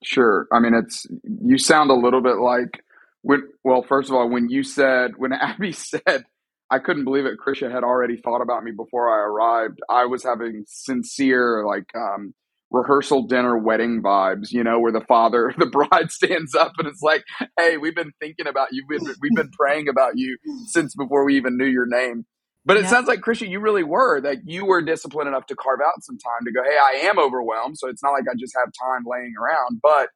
Sure. 0.02 0.46
I 0.52 0.60
mean, 0.60 0.74
it's 0.74 1.06
you 1.42 1.58
sound 1.58 1.90
a 1.90 1.94
little 1.94 2.20
bit 2.20 2.36
like 2.36 2.84
when. 3.22 3.48
Well, 3.64 3.82
first 3.82 4.10
of 4.10 4.16
all, 4.16 4.28
when 4.28 4.48
you 4.48 4.62
said 4.62 5.12
when 5.16 5.32
Abby 5.32 5.72
said, 5.72 6.24
I 6.70 6.78
couldn't 6.78 7.04
believe 7.04 7.24
it. 7.26 7.38
Krisha 7.38 7.70
had 7.70 7.84
already 7.84 8.16
thought 8.16 8.42
about 8.42 8.64
me 8.64 8.72
before 8.72 9.08
I 9.08 9.24
arrived. 9.24 9.80
I 9.88 10.04
was 10.06 10.22
having 10.22 10.64
sincere 10.66 11.64
like 11.66 11.86
um, 11.94 12.34
rehearsal 12.70 13.26
dinner 13.26 13.56
wedding 13.56 14.02
vibes. 14.02 14.52
You 14.52 14.62
know, 14.62 14.78
where 14.78 14.92
the 14.92 15.00
father, 15.00 15.54
the 15.58 15.66
bride 15.66 16.10
stands 16.10 16.54
up 16.54 16.72
and 16.78 16.86
it's 16.86 17.02
like, 17.02 17.24
"Hey, 17.58 17.78
we've 17.78 17.94
been 17.94 18.12
thinking 18.20 18.46
about 18.46 18.68
you. 18.72 18.84
We've 18.86 19.00
been, 19.00 19.14
we've 19.22 19.34
been 19.36 19.50
praying 19.52 19.88
about 19.88 20.18
you 20.18 20.36
since 20.66 20.94
before 20.94 21.24
we 21.24 21.36
even 21.36 21.56
knew 21.56 21.66
your 21.66 21.86
name." 21.86 22.26
But 22.66 22.78
it 22.78 22.86
sounds 22.86 23.08
like 23.08 23.20
Krisha, 23.20 23.48
you 23.48 23.60
really 23.60 23.82
were 23.82 24.22
that 24.22 24.38
you 24.46 24.64
were 24.64 24.80
disciplined 24.80 25.28
enough 25.28 25.46
to 25.46 25.54
carve 25.54 25.80
out 25.86 26.02
some 26.02 26.16
time 26.16 26.46
to 26.46 26.52
go, 26.52 26.62
hey, 26.64 26.78
I 26.78 27.06
am 27.08 27.18
overwhelmed. 27.18 27.76
So 27.76 27.88
it's 27.88 28.02
not 28.02 28.12
like 28.12 28.24
I 28.30 28.34
just 28.38 28.54
have 28.56 28.72
time 28.82 29.04
laying 29.06 29.34
around, 29.38 29.80
but 29.82 30.08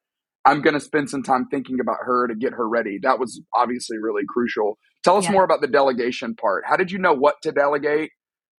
I'm 0.46 0.62
going 0.62 0.74
to 0.74 0.80
spend 0.80 1.10
some 1.10 1.22
time 1.22 1.46
thinking 1.50 1.78
about 1.78 1.98
her 2.00 2.26
to 2.26 2.34
get 2.34 2.54
her 2.54 2.66
ready. 2.66 2.98
That 3.02 3.18
was 3.18 3.42
obviously 3.54 3.98
really 3.98 4.22
crucial. 4.26 4.78
Tell 5.04 5.18
us 5.18 5.24
yeah. 5.24 5.32
more 5.32 5.44
about 5.44 5.60
the 5.60 5.66
delegation 5.66 6.34
part. 6.34 6.64
How 6.66 6.76
did 6.76 6.90
you 6.90 6.98
know 6.98 7.12
what 7.12 7.34
to 7.42 7.52
delegate? 7.52 8.10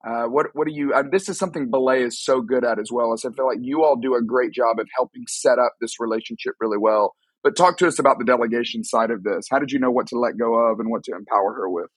Uh, 0.07 0.25
what 0.25 0.47
what 0.53 0.67
do 0.67 0.73
you? 0.73 0.93
Uh, 0.93 1.03
this 1.11 1.27
is 1.27 1.37
something 1.37 1.69
Belay 1.69 2.03
is 2.03 2.23
so 2.23 2.41
good 2.41 2.63
at 2.63 2.79
as 2.79 2.89
well. 2.91 3.11
As 3.11 3.25
I 3.25 3.31
feel 3.31 3.47
like 3.47 3.57
you 3.61 3.83
all 3.83 3.97
do 3.97 4.15
a 4.15 4.21
great 4.21 4.53
job 4.53 4.79
of 4.79 4.87
helping 4.95 5.23
set 5.27 5.59
up 5.59 5.73
this 5.81 5.99
relationship 5.99 6.53
really 6.61 6.77
well. 6.77 7.15
But 7.43 7.57
talk 7.57 7.77
to 7.79 7.87
us 7.87 7.99
about 7.99 8.17
the 8.19 8.25
delegation 8.25 8.83
side 8.83 9.11
of 9.11 9.23
this. 9.23 9.47
How 9.49 9.59
did 9.59 9.71
you 9.71 9.79
know 9.79 9.91
what 9.91 10.07
to 10.07 10.19
let 10.19 10.37
go 10.37 10.53
of 10.55 10.79
and 10.79 10.89
what 10.89 11.03
to 11.05 11.13
empower 11.13 11.53
her 11.53 11.69
with? 11.69 11.89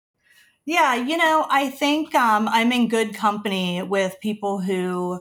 Yeah, 0.66 0.96
you 0.96 1.18
know, 1.18 1.46
I 1.50 1.70
think 1.70 2.14
um, 2.14 2.48
I'm 2.48 2.72
in 2.72 2.88
good 2.88 3.16
company 3.16 3.82
with 3.82 4.20
people 4.22 4.60
who 4.60 5.20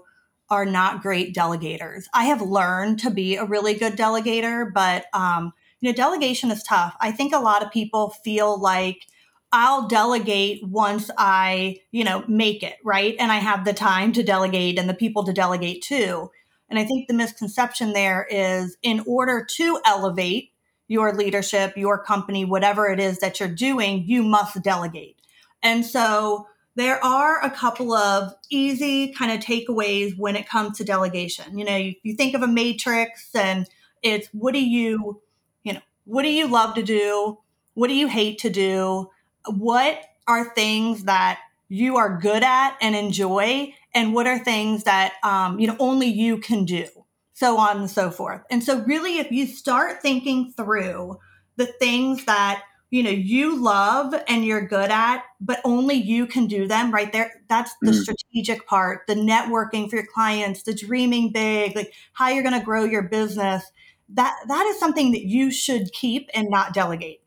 are 0.50 0.66
not 0.66 1.00
great 1.02 1.34
delegators. 1.34 2.04
I 2.12 2.24
have 2.24 2.42
learned 2.42 2.98
to 3.00 3.10
be 3.10 3.36
a 3.36 3.44
really 3.44 3.74
good 3.74 3.94
delegator, 3.96 4.70
but 4.72 5.06
um, 5.14 5.52
you 5.80 5.90
know, 5.90 5.96
delegation 5.96 6.50
is 6.50 6.62
tough. 6.62 6.94
I 7.00 7.10
think 7.12 7.32
a 7.32 7.38
lot 7.38 7.62
of 7.64 7.72
people 7.72 8.10
feel 8.22 8.60
like 8.60 9.06
I'll 9.52 9.88
delegate 9.88 10.62
once 10.64 11.10
I, 11.16 11.78
you 11.90 12.04
know, 12.04 12.22
make 12.28 12.62
it, 12.62 12.76
right? 12.84 13.16
And 13.18 13.32
I 13.32 13.36
have 13.36 13.64
the 13.64 13.72
time 13.72 14.12
to 14.12 14.22
delegate 14.22 14.78
and 14.78 14.88
the 14.88 14.94
people 14.94 15.24
to 15.24 15.32
delegate 15.32 15.82
to. 15.84 16.30
And 16.68 16.78
I 16.78 16.84
think 16.84 17.08
the 17.08 17.14
misconception 17.14 17.92
there 17.94 18.26
is 18.30 18.76
in 18.82 19.02
order 19.06 19.44
to 19.56 19.80
elevate 19.86 20.50
your 20.86 21.12
leadership, 21.14 21.76
your 21.76 21.98
company, 22.02 22.44
whatever 22.44 22.88
it 22.88 23.00
is 23.00 23.18
that 23.20 23.40
you're 23.40 23.48
doing, 23.48 24.04
you 24.06 24.22
must 24.22 24.60
delegate. 24.62 25.16
And 25.62 25.84
so 25.84 26.46
there 26.76 27.02
are 27.04 27.44
a 27.44 27.50
couple 27.50 27.92
of 27.92 28.32
easy 28.48 29.12
kind 29.12 29.32
of 29.32 29.40
takeaways 29.40 30.16
when 30.16 30.36
it 30.36 30.48
comes 30.48 30.78
to 30.78 30.84
delegation. 30.84 31.58
You 31.58 31.64
know, 31.64 31.76
you, 31.76 31.94
you 32.02 32.14
think 32.14 32.34
of 32.34 32.42
a 32.42 32.46
matrix 32.46 33.34
and 33.34 33.68
it's 34.02 34.28
what 34.28 34.54
do 34.54 34.64
you, 34.64 35.20
you 35.62 35.72
know, 35.72 35.80
what 36.04 36.22
do 36.22 36.30
you 36.30 36.48
love 36.48 36.74
to 36.76 36.82
do? 36.82 37.38
What 37.74 37.88
do 37.88 37.94
you 37.94 38.08
hate 38.08 38.38
to 38.40 38.50
do? 38.50 39.10
What 39.46 40.02
are 40.26 40.54
things 40.54 41.04
that 41.04 41.40
you 41.68 41.96
are 41.96 42.18
good 42.18 42.42
at 42.42 42.76
and 42.80 42.94
enjoy? 42.94 43.74
And 43.94 44.14
what 44.14 44.26
are 44.26 44.38
things 44.38 44.84
that, 44.84 45.14
um, 45.22 45.58
you 45.58 45.66
know, 45.66 45.76
only 45.78 46.06
you 46.06 46.38
can 46.38 46.64
do? 46.64 46.86
So 47.32 47.58
on 47.58 47.78
and 47.78 47.90
so 47.90 48.10
forth. 48.10 48.42
And 48.50 48.62
so 48.62 48.80
really, 48.84 49.18
if 49.18 49.30
you 49.30 49.46
start 49.46 50.02
thinking 50.02 50.52
through 50.52 51.18
the 51.56 51.66
things 51.66 52.24
that 52.26 52.62
you 52.90 53.02
know 53.02 53.10
you 53.10 53.56
love 53.60 54.14
and 54.28 54.44
you're 54.44 54.66
good 54.66 54.90
at 54.90 55.22
but 55.40 55.60
only 55.64 55.94
you 55.94 56.26
can 56.26 56.46
do 56.46 56.66
them 56.66 56.92
right? 56.92 57.12
There 57.12 57.32
that's 57.48 57.74
the 57.82 57.92
mm. 57.92 58.02
strategic 58.02 58.66
part 58.66 59.02
the 59.06 59.14
networking 59.14 59.88
for 59.88 59.96
your 59.96 60.06
clients 60.06 60.62
the 60.62 60.74
dreaming 60.74 61.32
big 61.32 61.74
like 61.76 61.92
how 62.12 62.28
you're 62.28 62.42
going 62.42 62.58
to 62.58 62.64
grow 62.64 62.84
your 62.84 63.02
business. 63.02 63.64
That 64.10 64.36
that 64.48 64.66
is 64.66 64.78
something 64.78 65.12
that 65.12 65.24
you 65.24 65.50
should 65.50 65.92
keep 65.92 66.30
and 66.34 66.48
not 66.50 66.74
delegate. 66.74 67.22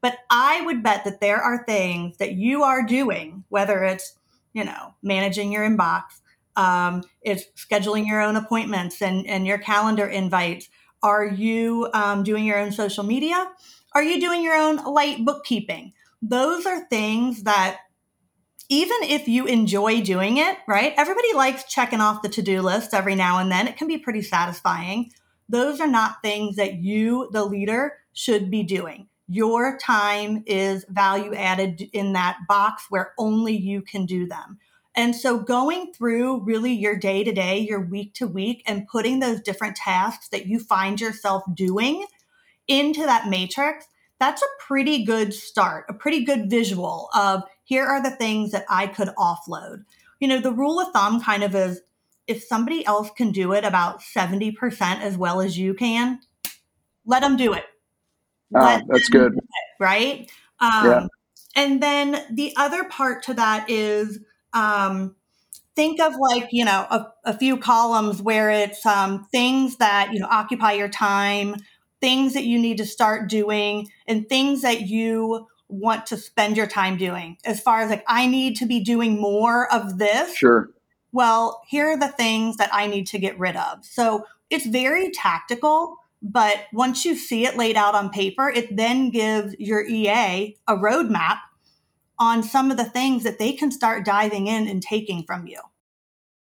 But 0.00 0.18
i 0.30 0.62
would 0.62 0.82
bet 0.82 1.04
that 1.04 1.20
there 1.20 1.40
are 1.40 1.64
things 1.64 2.16
that 2.18 2.32
you 2.32 2.62
are 2.62 2.84
doing 2.84 3.44
whether 3.48 3.84
it's 3.84 4.16
you 4.52 4.64
know 4.64 4.94
managing 5.02 5.52
your 5.52 5.68
inbox 5.68 6.02
um, 6.56 7.04
it's 7.22 7.44
scheduling 7.56 8.06
your 8.06 8.20
own 8.20 8.36
appointments 8.36 9.00
and, 9.00 9.26
and 9.26 9.46
your 9.46 9.58
calendar 9.58 10.06
invites. 10.06 10.68
Are 11.02 11.24
you 11.24 11.88
um, 11.94 12.22
doing 12.22 12.44
your 12.44 12.58
own 12.58 12.72
social 12.72 13.04
media 13.04 13.50
are 13.92 14.02
you 14.02 14.20
doing 14.20 14.42
your 14.42 14.54
own 14.54 14.76
light 14.76 15.24
bookkeeping? 15.24 15.92
Those 16.22 16.66
are 16.66 16.86
things 16.88 17.44
that 17.44 17.78
even 18.68 18.98
if 19.02 19.26
you 19.26 19.46
enjoy 19.46 20.00
doing 20.00 20.36
it, 20.36 20.56
right? 20.68 20.94
Everybody 20.96 21.34
likes 21.34 21.64
checking 21.64 22.00
off 22.00 22.22
the 22.22 22.28
to 22.28 22.42
do 22.42 22.62
list 22.62 22.94
every 22.94 23.16
now 23.16 23.38
and 23.38 23.50
then. 23.50 23.66
It 23.66 23.76
can 23.76 23.88
be 23.88 23.98
pretty 23.98 24.22
satisfying. 24.22 25.10
Those 25.48 25.80
are 25.80 25.88
not 25.88 26.22
things 26.22 26.54
that 26.56 26.74
you, 26.74 27.28
the 27.32 27.44
leader, 27.44 27.94
should 28.12 28.50
be 28.50 28.62
doing. 28.62 29.08
Your 29.26 29.76
time 29.78 30.44
is 30.46 30.84
value 30.88 31.34
added 31.34 31.88
in 31.92 32.12
that 32.12 32.38
box 32.48 32.86
where 32.90 33.12
only 33.18 33.56
you 33.56 33.82
can 33.82 34.06
do 34.06 34.28
them. 34.28 34.58
And 34.94 35.14
so 35.16 35.38
going 35.38 35.92
through 35.92 36.44
really 36.44 36.72
your 36.72 36.96
day 36.96 37.24
to 37.24 37.32
day, 37.32 37.58
your 37.58 37.80
week 37.80 38.14
to 38.14 38.26
week, 38.26 38.62
and 38.66 38.86
putting 38.88 39.18
those 39.18 39.40
different 39.40 39.76
tasks 39.76 40.28
that 40.28 40.46
you 40.46 40.60
find 40.60 41.00
yourself 41.00 41.42
doing 41.54 42.04
into 42.70 43.02
that 43.02 43.28
matrix, 43.28 43.86
that's 44.18 44.40
a 44.40 44.62
pretty 44.66 45.04
good 45.04 45.34
start, 45.34 45.86
a 45.88 45.94
pretty 45.94 46.24
good 46.24 46.48
visual 46.48 47.10
of 47.14 47.42
here 47.64 47.84
are 47.84 48.02
the 48.02 48.10
things 48.10 48.52
that 48.52 48.64
I 48.68 48.86
could 48.86 49.08
offload. 49.18 49.84
You 50.20 50.28
know, 50.28 50.40
the 50.40 50.52
rule 50.52 50.78
of 50.78 50.92
thumb 50.92 51.20
kind 51.20 51.42
of 51.42 51.54
is 51.54 51.80
if 52.26 52.44
somebody 52.44 52.86
else 52.86 53.10
can 53.16 53.32
do 53.32 53.52
it 53.52 53.64
about 53.64 54.00
70% 54.00 55.00
as 55.00 55.16
well 55.16 55.40
as 55.40 55.58
you 55.58 55.74
can, 55.74 56.20
let 57.04 57.20
them 57.20 57.36
do 57.36 57.52
it. 57.52 57.64
Oh, 58.54 58.80
that's 58.88 59.08
good. 59.08 59.32
It, 59.36 59.44
right? 59.78 60.30
Um, 60.60 60.86
yeah. 60.86 61.06
And 61.56 61.82
then 61.82 62.24
the 62.30 62.52
other 62.56 62.84
part 62.84 63.24
to 63.24 63.34
that 63.34 63.68
is 63.68 64.20
um, 64.52 65.16
think 65.74 66.00
of 66.00 66.14
like, 66.16 66.48
you 66.52 66.64
know, 66.64 66.86
a, 66.90 67.06
a 67.24 67.36
few 67.36 67.56
columns 67.56 68.20
where 68.22 68.50
it's 68.50 68.84
um, 68.86 69.26
things 69.32 69.76
that, 69.76 70.12
you 70.12 70.20
know, 70.20 70.28
occupy 70.30 70.72
your 70.72 70.88
time, 70.88 71.56
things 72.00 72.34
that 72.34 72.44
you 72.44 72.58
need 72.58 72.78
to 72.78 72.86
start 72.86 73.28
doing 73.28 73.88
and 74.06 74.28
things 74.28 74.62
that 74.62 74.82
you 74.82 75.46
want 75.68 76.06
to 76.06 76.16
spend 76.16 76.56
your 76.56 76.66
time 76.66 76.96
doing. 76.96 77.36
As 77.44 77.60
far 77.60 77.80
as 77.80 77.90
like 77.90 78.04
i 78.08 78.26
need 78.26 78.56
to 78.56 78.66
be 78.66 78.80
doing 78.80 79.20
more 79.20 79.72
of 79.72 79.98
this 79.98 80.34
sure. 80.36 80.70
well 81.12 81.62
here 81.68 81.90
are 81.90 81.98
the 81.98 82.08
things 82.08 82.56
that 82.56 82.70
i 82.72 82.86
need 82.86 83.06
to 83.08 83.18
get 83.18 83.38
rid 83.38 83.56
of. 83.56 83.84
So 83.84 84.26
it's 84.48 84.66
very 84.66 85.10
tactical 85.10 85.96
but 86.22 86.66
once 86.72 87.04
you 87.04 87.14
see 87.14 87.46
it 87.46 87.56
laid 87.56 87.76
out 87.76 87.94
on 87.94 88.10
paper 88.10 88.48
it 88.48 88.76
then 88.76 89.10
gives 89.10 89.54
your 89.58 89.86
ea 89.86 90.56
a 90.66 90.76
roadmap 90.76 91.38
on 92.18 92.42
some 92.42 92.70
of 92.70 92.76
the 92.76 92.84
things 92.84 93.24
that 93.24 93.38
they 93.38 93.52
can 93.52 93.70
start 93.70 94.04
diving 94.04 94.46
in 94.46 94.68
and 94.68 94.82
taking 94.82 95.22
from 95.22 95.46
you. 95.46 95.60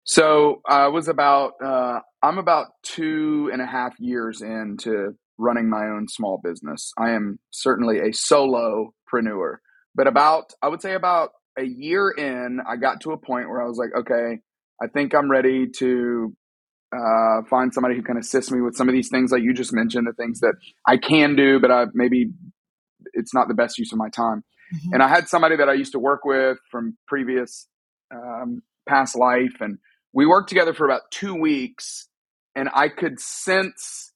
So 0.05 0.61
i 0.65 0.87
was 0.87 1.07
about 1.07 1.53
uh, 1.61 1.99
i'm 2.23 2.37
about 2.37 2.67
two 2.83 3.49
and 3.51 3.61
a 3.61 3.65
half 3.65 3.99
years 3.99 4.41
into 4.41 5.15
running 5.39 5.69
my 5.69 5.85
own 5.85 6.07
small 6.07 6.39
business. 6.43 6.91
I 6.97 7.11
am 7.11 7.39
certainly 7.49 7.97
a 7.97 8.09
solopreneur, 8.09 9.55
but 9.95 10.05
about, 10.05 10.53
I 10.61 10.67
would 10.67 10.81
say 10.81 10.93
about 10.93 11.31
a 11.57 11.63
year 11.63 12.11
in, 12.11 12.59
I 12.67 12.75
got 12.75 13.01
to 13.01 13.11
a 13.11 13.17
point 13.17 13.49
where 13.49 13.61
I 13.61 13.65
was 13.65 13.77
like, 13.77 13.89
okay, 13.97 14.39
I 14.81 14.87
think 14.87 15.15
I'm 15.15 15.31
ready 15.31 15.67
to 15.77 16.35
uh, 16.95 17.41
find 17.49 17.73
somebody 17.73 17.95
who 17.95 18.03
can 18.03 18.17
assist 18.17 18.51
me 18.51 18.61
with 18.61 18.75
some 18.75 18.89
of 18.89 18.93
these 18.93 19.09
things 19.09 19.31
like 19.31 19.41
you 19.41 19.53
just 19.53 19.73
mentioned, 19.73 20.07
the 20.07 20.13
things 20.13 20.41
that 20.41 20.55
I 20.87 20.97
can 20.97 21.35
do, 21.35 21.59
but 21.59 21.71
I 21.71 21.85
maybe 21.93 22.31
it's 23.13 23.33
not 23.33 23.47
the 23.47 23.53
best 23.53 23.77
use 23.77 23.91
of 23.91 23.97
my 23.97 24.09
time. 24.09 24.43
Mm-hmm. 24.73 24.93
And 24.93 25.03
I 25.03 25.07
had 25.07 25.27
somebody 25.27 25.55
that 25.57 25.69
I 25.69 25.73
used 25.73 25.93
to 25.93 25.99
work 25.99 26.25
with 26.25 26.57
from 26.69 26.97
previous 27.07 27.67
um, 28.13 28.61
past 28.87 29.17
life, 29.17 29.61
and 29.61 29.77
we 30.13 30.25
worked 30.25 30.49
together 30.49 30.73
for 30.73 30.85
about 30.85 31.01
two 31.11 31.35
weeks, 31.35 32.07
and 32.55 32.69
I 32.73 32.89
could 32.89 33.19
sense 33.19 34.08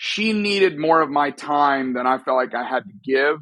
she 0.00 0.32
needed 0.32 0.78
more 0.78 1.00
of 1.00 1.10
my 1.10 1.32
time 1.32 1.92
than 1.92 2.06
I 2.06 2.18
felt 2.18 2.36
like 2.36 2.54
I 2.54 2.62
had 2.62 2.84
to 2.84 2.92
give. 3.04 3.40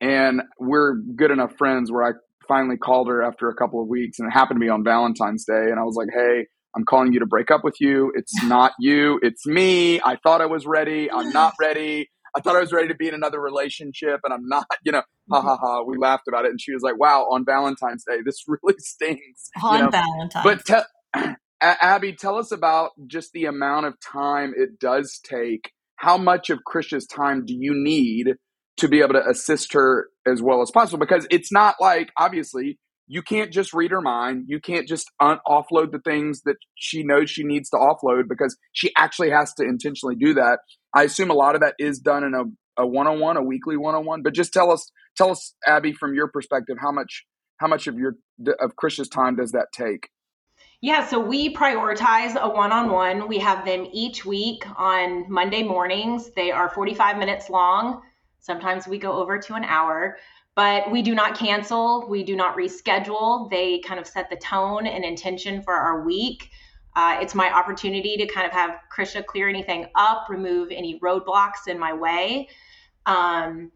And 0.00 0.40
we're 0.58 0.94
good 0.94 1.30
enough 1.30 1.52
friends 1.58 1.92
where 1.92 2.02
I 2.02 2.12
finally 2.48 2.78
called 2.78 3.08
her 3.08 3.22
after 3.22 3.50
a 3.50 3.54
couple 3.54 3.82
of 3.82 3.86
weeks, 3.86 4.18
and 4.18 4.26
it 4.26 4.32
happened 4.32 4.58
to 4.58 4.64
be 4.64 4.70
on 4.70 4.82
Valentine's 4.82 5.44
Day. 5.44 5.66
And 5.70 5.78
I 5.78 5.82
was 5.82 5.96
like, 5.96 6.08
"Hey, 6.10 6.46
I'm 6.74 6.84
calling 6.86 7.12
you 7.12 7.20
to 7.20 7.26
break 7.26 7.50
up 7.50 7.64
with 7.64 7.76
you. 7.80 8.12
It's 8.14 8.32
not 8.44 8.72
you. 8.80 9.20
It's 9.22 9.46
me. 9.46 10.00
I 10.00 10.16
thought 10.16 10.40
I 10.40 10.46
was 10.46 10.64
ready. 10.64 11.10
I'm 11.12 11.30
not 11.32 11.52
ready. 11.60 12.08
I 12.34 12.40
thought 12.40 12.56
I 12.56 12.60
was 12.60 12.72
ready 12.72 12.88
to 12.88 12.94
be 12.94 13.08
in 13.08 13.14
another 13.14 13.40
relationship, 13.40 14.20
and 14.24 14.32
I'm 14.32 14.48
not. 14.48 14.66
You 14.82 14.92
know, 14.92 15.02
ha 15.30 15.38
mm-hmm. 15.38 15.48
ha 15.48 15.58
ha. 15.60 15.82
We 15.82 15.98
laughed 15.98 16.28
about 16.28 16.46
it, 16.46 16.50
and 16.50 16.58
she 16.58 16.72
was 16.72 16.82
like, 16.82 16.98
"Wow, 16.98 17.26
on 17.30 17.44
Valentine's 17.44 18.04
Day, 18.04 18.22
this 18.24 18.42
really 18.48 18.78
stings." 18.78 19.50
On 19.62 19.76
you 19.76 19.84
know? 19.84 19.90
Valentine's, 19.90 20.64
but 20.64 20.64
te- 21.14 21.34
Abby, 21.60 22.14
tell 22.14 22.38
us 22.38 22.52
about 22.52 22.92
just 23.06 23.32
the 23.32 23.44
amount 23.44 23.84
of 23.84 24.00
time 24.00 24.54
it 24.56 24.78
does 24.80 25.20
take. 25.22 25.72
How 26.00 26.16
much 26.16 26.48
of 26.48 26.60
Krisha's 26.66 27.06
time 27.06 27.44
do 27.44 27.54
you 27.54 27.72
need 27.74 28.34
to 28.78 28.88
be 28.88 29.00
able 29.00 29.12
to 29.12 29.28
assist 29.28 29.74
her 29.74 30.08
as 30.26 30.40
well 30.40 30.62
as 30.62 30.70
possible? 30.70 30.98
Because 30.98 31.26
it's 31.30 31.52
not 31.52 31.74
like 31.78 32.08
obviously 32.18 32.78
you 33.06 33.20
can't 33.20 33.52
just 33.52 33.74
read 33.74 33.90
her 33.90 34.00
mind. 34.00 34.44
You 34.46 34.60
can't 34.60 34.88
just 34.88 35.10
un- 35.20 35.40
offload 35.46 35.92
the 35.92 35.98
things 35.98 36.40
that 36.46 36.56
she 36.74 37.02
knows 37.02 37.28
she 37.28 37.44
needs 37.44 37.68
to 37.70 37.76
offload 37.76 38.28
because 38.30 38.56
she 38.72 38.92
actually 38.96 39.30
has 39.30 39.52
to 39.54 39.64
intentionally 39.64 40.14
do 40.14 40.32
that. 40.34 40.60
I 40.94 41.02
assume 41.02 41.30
a 41.30 41.34
lot 41.34 41.54
of 41.54 41.60
that 41.60 41.74
is 41.78 41.98
done 41.98 42.24
in 42.24 42.32
a, 42.34 42.82
a 42.82 42.86
one-on-one, 42.86 43.36
a 43.36 43.42
weekly 43.42 43.76
one-on-one. 43.76 44.22
But 44.22 44.32
just 44.32 44.54
tell 44.54 44.70
us, 44.70 44.90
tell 45.18 45.30
us, 45.30 45.54
Abby, 45.66 45.92
from 45.92 46.14
your 46.14 46.28
perspective, 46.28 46.76
how 46.80 46.92
much 46.92 47.26
how 47.58 47.66
much 47.66 47.86
of 47.86 47.96
your 47.98 48.14
of 48.58 48.72
Krisha's 48.82 49.08
time 49.08 49.36
does 49.36 49.52
that 49.52 49.66
take? 49.74 50.08
Yeah, 50.82 51.06
so 51.06 51.20
we 51.20 51.54
prioritize 51.54 52.40
a 52.40 52.48
one 52.48 52.72
on 52.72 52.90
one. 52.90 53.28
We 53.28 53.38
have 53.38 53.66
them 53.66 53.86
each 53.92 54.24
week 54.24 54.64
on 54.76 55.30
Monday 55.30 55.62
mornings. 55.62 56.30
They 56.30 56.50
are 56.50 56.70
45 56.70 57.18
minutes 57.18 57.50
long. 57.50 58.00
Sometimes 58.38 58.88
we 58.88 58.96
go 58.96 59.12
over 59.12 59.38
to 59.38 59.54
an 59.54 59.64
hour, 59.64 60.16
but 60.54 60.90
we 60.90 61.02
do 61.02 61.14
not 61.14 61.36
cancel. 61.36 62.08
We 62.08 62.24
do 62.24 62.34
not 62.34 62.56
reschedule. 62.56 63.50
They 63.50 63.80
kind 63.80 64.00
of 64.00 64.06
set 64.06 64.30
the 64.30 64.36
tone 64.36 64.86
and 64.86 65.04
intention 65.04 65.62
for 65.62 65.74
our 65.74 66.02
week. 66.02 66.48
Uh, 66.96 67.18
it's 67.20 67.34
my 67.34 67.52
opportunity 67.52 68.16
to 68.16 68.26
kind 68.26 68.46
of 68.46 68.52
have 68.52 68.70
Krisha 68.90 69.24
clear 69.24 69.50
anything 69.50 69.86
up, 69.96 70.28
remove 70.30 70.70
any 70.70 70.98
roadblocks 71.00 71.68
in 71.68 71.78
my 71.78 71.92
way. 71.92 72.48
Um, 73.04 73.70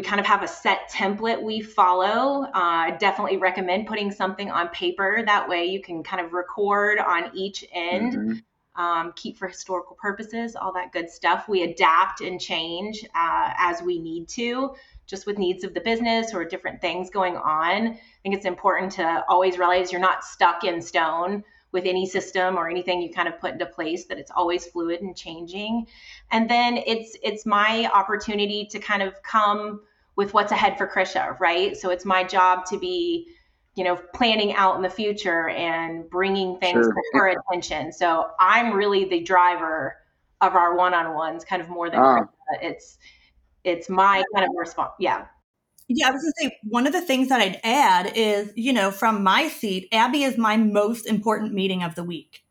we 0.00 0.04
kind 0.04 0.18
of 0.18 0.24
have 0.24 0.42
a 0.42 0.48
set 0.48 0.90
template 0.90 1.42
we 1.42 1.60
follow. 1.60 2.44
Uh, 2.44 2.48
I 2.54 2.96
definitely 2.98 3.36
recommend 3.36 3.86
putting 3.86 4.10
something 4.10 4.50
on 4.50 4.68
paper. 4.68 5.22
That 5.26 5.46
way 5.46 5.66
you 5.66 5.82
can 5.82 6.02
kind 6.02 6.24
of 6.24 6.32
record 6.32 6.98
on 6.98 7.30
each 7.34 7.66
end, 7.70 8.14
mm-hmm. 8.14 8.82
um, 8.82 9.12
keep 9.14 9.36
for 9.36 9.46
historical 9.46 9.98
purposes, 10.00 10.56
all 10.56 10.72
that 10.72 10.92
good 10.92 11.10
stuff. 11.10 11.50
We 11.50 11.64
adapt 11.64 12.22
and 12.22 12.40
change 12.40 13.04
uh, 13.14 13.52
as 13.58 13.82
we 13.82 13.98
need 13.98 14.26
to, 14.28 14.74
just 15.06 15.26
with 15.26 15.36
needs 15.36 15.64
of 15.64 15.74
the 15.74 15.82
business 15.82 16.32
or 16.32 16.46
different 16.46 16.80
things 16.80 17.10
going 17.10 17.36
on. 17.36 17.88
I 17.88 18.00
think 18.22 18.34
it's 18.34 18.46
important 18.46 18.92
to 18.92 19.22
always 19.28 19.58
realize 19.58 19.92
you're 19.92 20.00
not 20.00 20.24
stuck 20.24 20.64
in 20.64 20.80
stone 20.80 21.44
with 21.72 21.84
any 21.84 22.06
system 22.06 22.56
or 22.56 22.70
anything 22.70 23.02
you 23.02 23.12
kind 23.12 23.28
of 23.28 23.38
put 23.38 23.52
into 23.52 23.66
place 23.66 24.06
that 24.06 24.16
it's 24.16 24.30
always 24.34 24.66
fluid 24.66 25.02
and 25.02 25.14
changing 25.16 25.86
and 26.32 26.50
then 26.50 26.76
it's 26.78 27.16
it's 27.22 27.46
my 27.46 27.88
opportunity 27.94 28.66
to 28.66 28.80
kind 28.80 29.02
of 29.02 29.22
come 29.22 29.80
with 30.20 30.34
what's 30.34 30.52
ahead 30.52 30.76
for 30.76 30.86
krisha 30.86 31.38
right 31.40 31.78
so 31.78 31.88
it's 31.88 32.04
my 32.04 32.22
job 32.22 32.66
to 32.66 32.78
be 32.78 33.26
you 33.74 33.82
know 33.82 33.96
planning 34.14 34.52
out 34.52 34.76
in 34.76 34.82
the 34.82 34.90
future 34.90 35.48
and 35.48 36.10
bringing 36.10 36.58
things 36.58 36.84
sure. 36.84 36.92
to 36.92 37.02
her 37.14 37.34
attention 37.48 37.90
so 37.90 38.26
i'm 38.38 38.74
really 38.74 39.06
the 39.06 39.20
driver 39.22 39.96
of 40.42 40.54
our 40.54 40.76
one-on-ones 40.76 41.42
kind 41.42 41.62
of 41.62 41.70
more 41.70 41.88
than 41.88 42.00
ah. 42.00 42.20
it's 42.60 42.98
it's 43.64 43.88
my 43.88 44.22
kind 44.34 44.46
of 44.46 44.54
response 44.54 44.92
yeah 44.98 45.24
yeah, 45.92 46.06
I 46.06 46.12
was 46.12 46.22
going 46.22 46.32
to 46.32 46.42
say 46.44 46.58
one 46.62 46.86
of 46.86 46.92
the 46.92 47.00
things 47.00 47.30
that 47.30 47.40
I'd 47.40 47.58
add 47.64 48.12
is, 48.14 48.52
you 48.54 48.72
know, 48.72 48.92
from 48.92 49.24
my 49.24 49.48
seat, 49.48 49.88
Abby 49.90 50.22
is 50.22 50.38
my 50.38 50.56
most 50.56 51.04
important 51.04 51.52
meeting 51.52 51.82
of 51.82 51.96
the 51.96 52.04
week. 52.04 52.44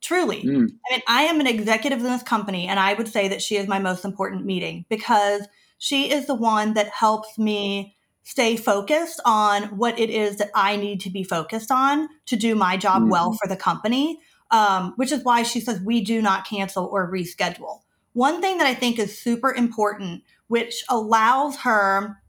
Truly. 0.00 0.42
Mm. 0.42 0.66
I 0.66 0.92
mean, 0.92 1.02
I 1.06 1.22
am 1.22 1.38
an 1.38 1.46
executive 1.46 2.00
in 2.00 2.06
this 2.06 2.24
company, 2.24 2.66
and 2.66 2.80
I 2.80 2.94
would 2.94 3.06
say 3.06 3.28
that 3.28 3.40
she 3.40 3.56
is 3.56 3.68
my 3.68 3.78
most 3.78 4.04
important 4.04 4.44
meeting 4.44 4.84
because 4.88 5.42
she 5.82 6.12
is 6.12 6.26
the 6.26 6.34
one 6.36 6.74
that 6.74 6.90
helps 6.90 7.36
me 7.36 7.96
stay 8.22 8.56
focused 8.56 9.20
on 9.24 9.64
what 9.76 9.98
it 9.98 10.10
is 10.10 10.36
that 10.36 10.52
I 10.54 10.76
need 10.76 11.00
to 11.00 11.10
be 11.10 11.24
focused 11.24 11.72
on 11.72 12.08
to 12.26 12.36
do 12.36 12.54
my 12.54 12.76
job 12.76 13.02
mm. 13.02 13.10
well 13.10 13.32
for 13.32 13.48
the 13.48 13.56
company, 13.56 14.20
um, 14.52 14.92
which 14.94 15.10
is 15.10 15.24
why 15.24 15.42
she 15.42 15.58
says 15.58 15.80
we 15.80 16.00
do 16.00 16.22
not 16.22 16.46
cancel 16.46 16.86
or 16.86 17.10
reschedule. 17.10 17.80
One 18.12 18.40
thing 18.40 18.58
that 18.58 18.66
I 18.68 18.74
think 18.74 19.00
is 19.00 19.18
super 19.18 19.52
important, 19.52 20.22
which 20.46 20.84
allows 20.88 21.56
her 21.62 22.22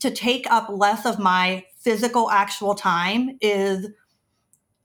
to 0.00 0.10
take 0.10 0.50
up 0.50 0.68
less 0.68 1.06
of 1.06 1.20
my 1.20 1.66
physical 1.76 2.28
actual 2.32 2.74
time 2.74 3.38
is 3.40 3.90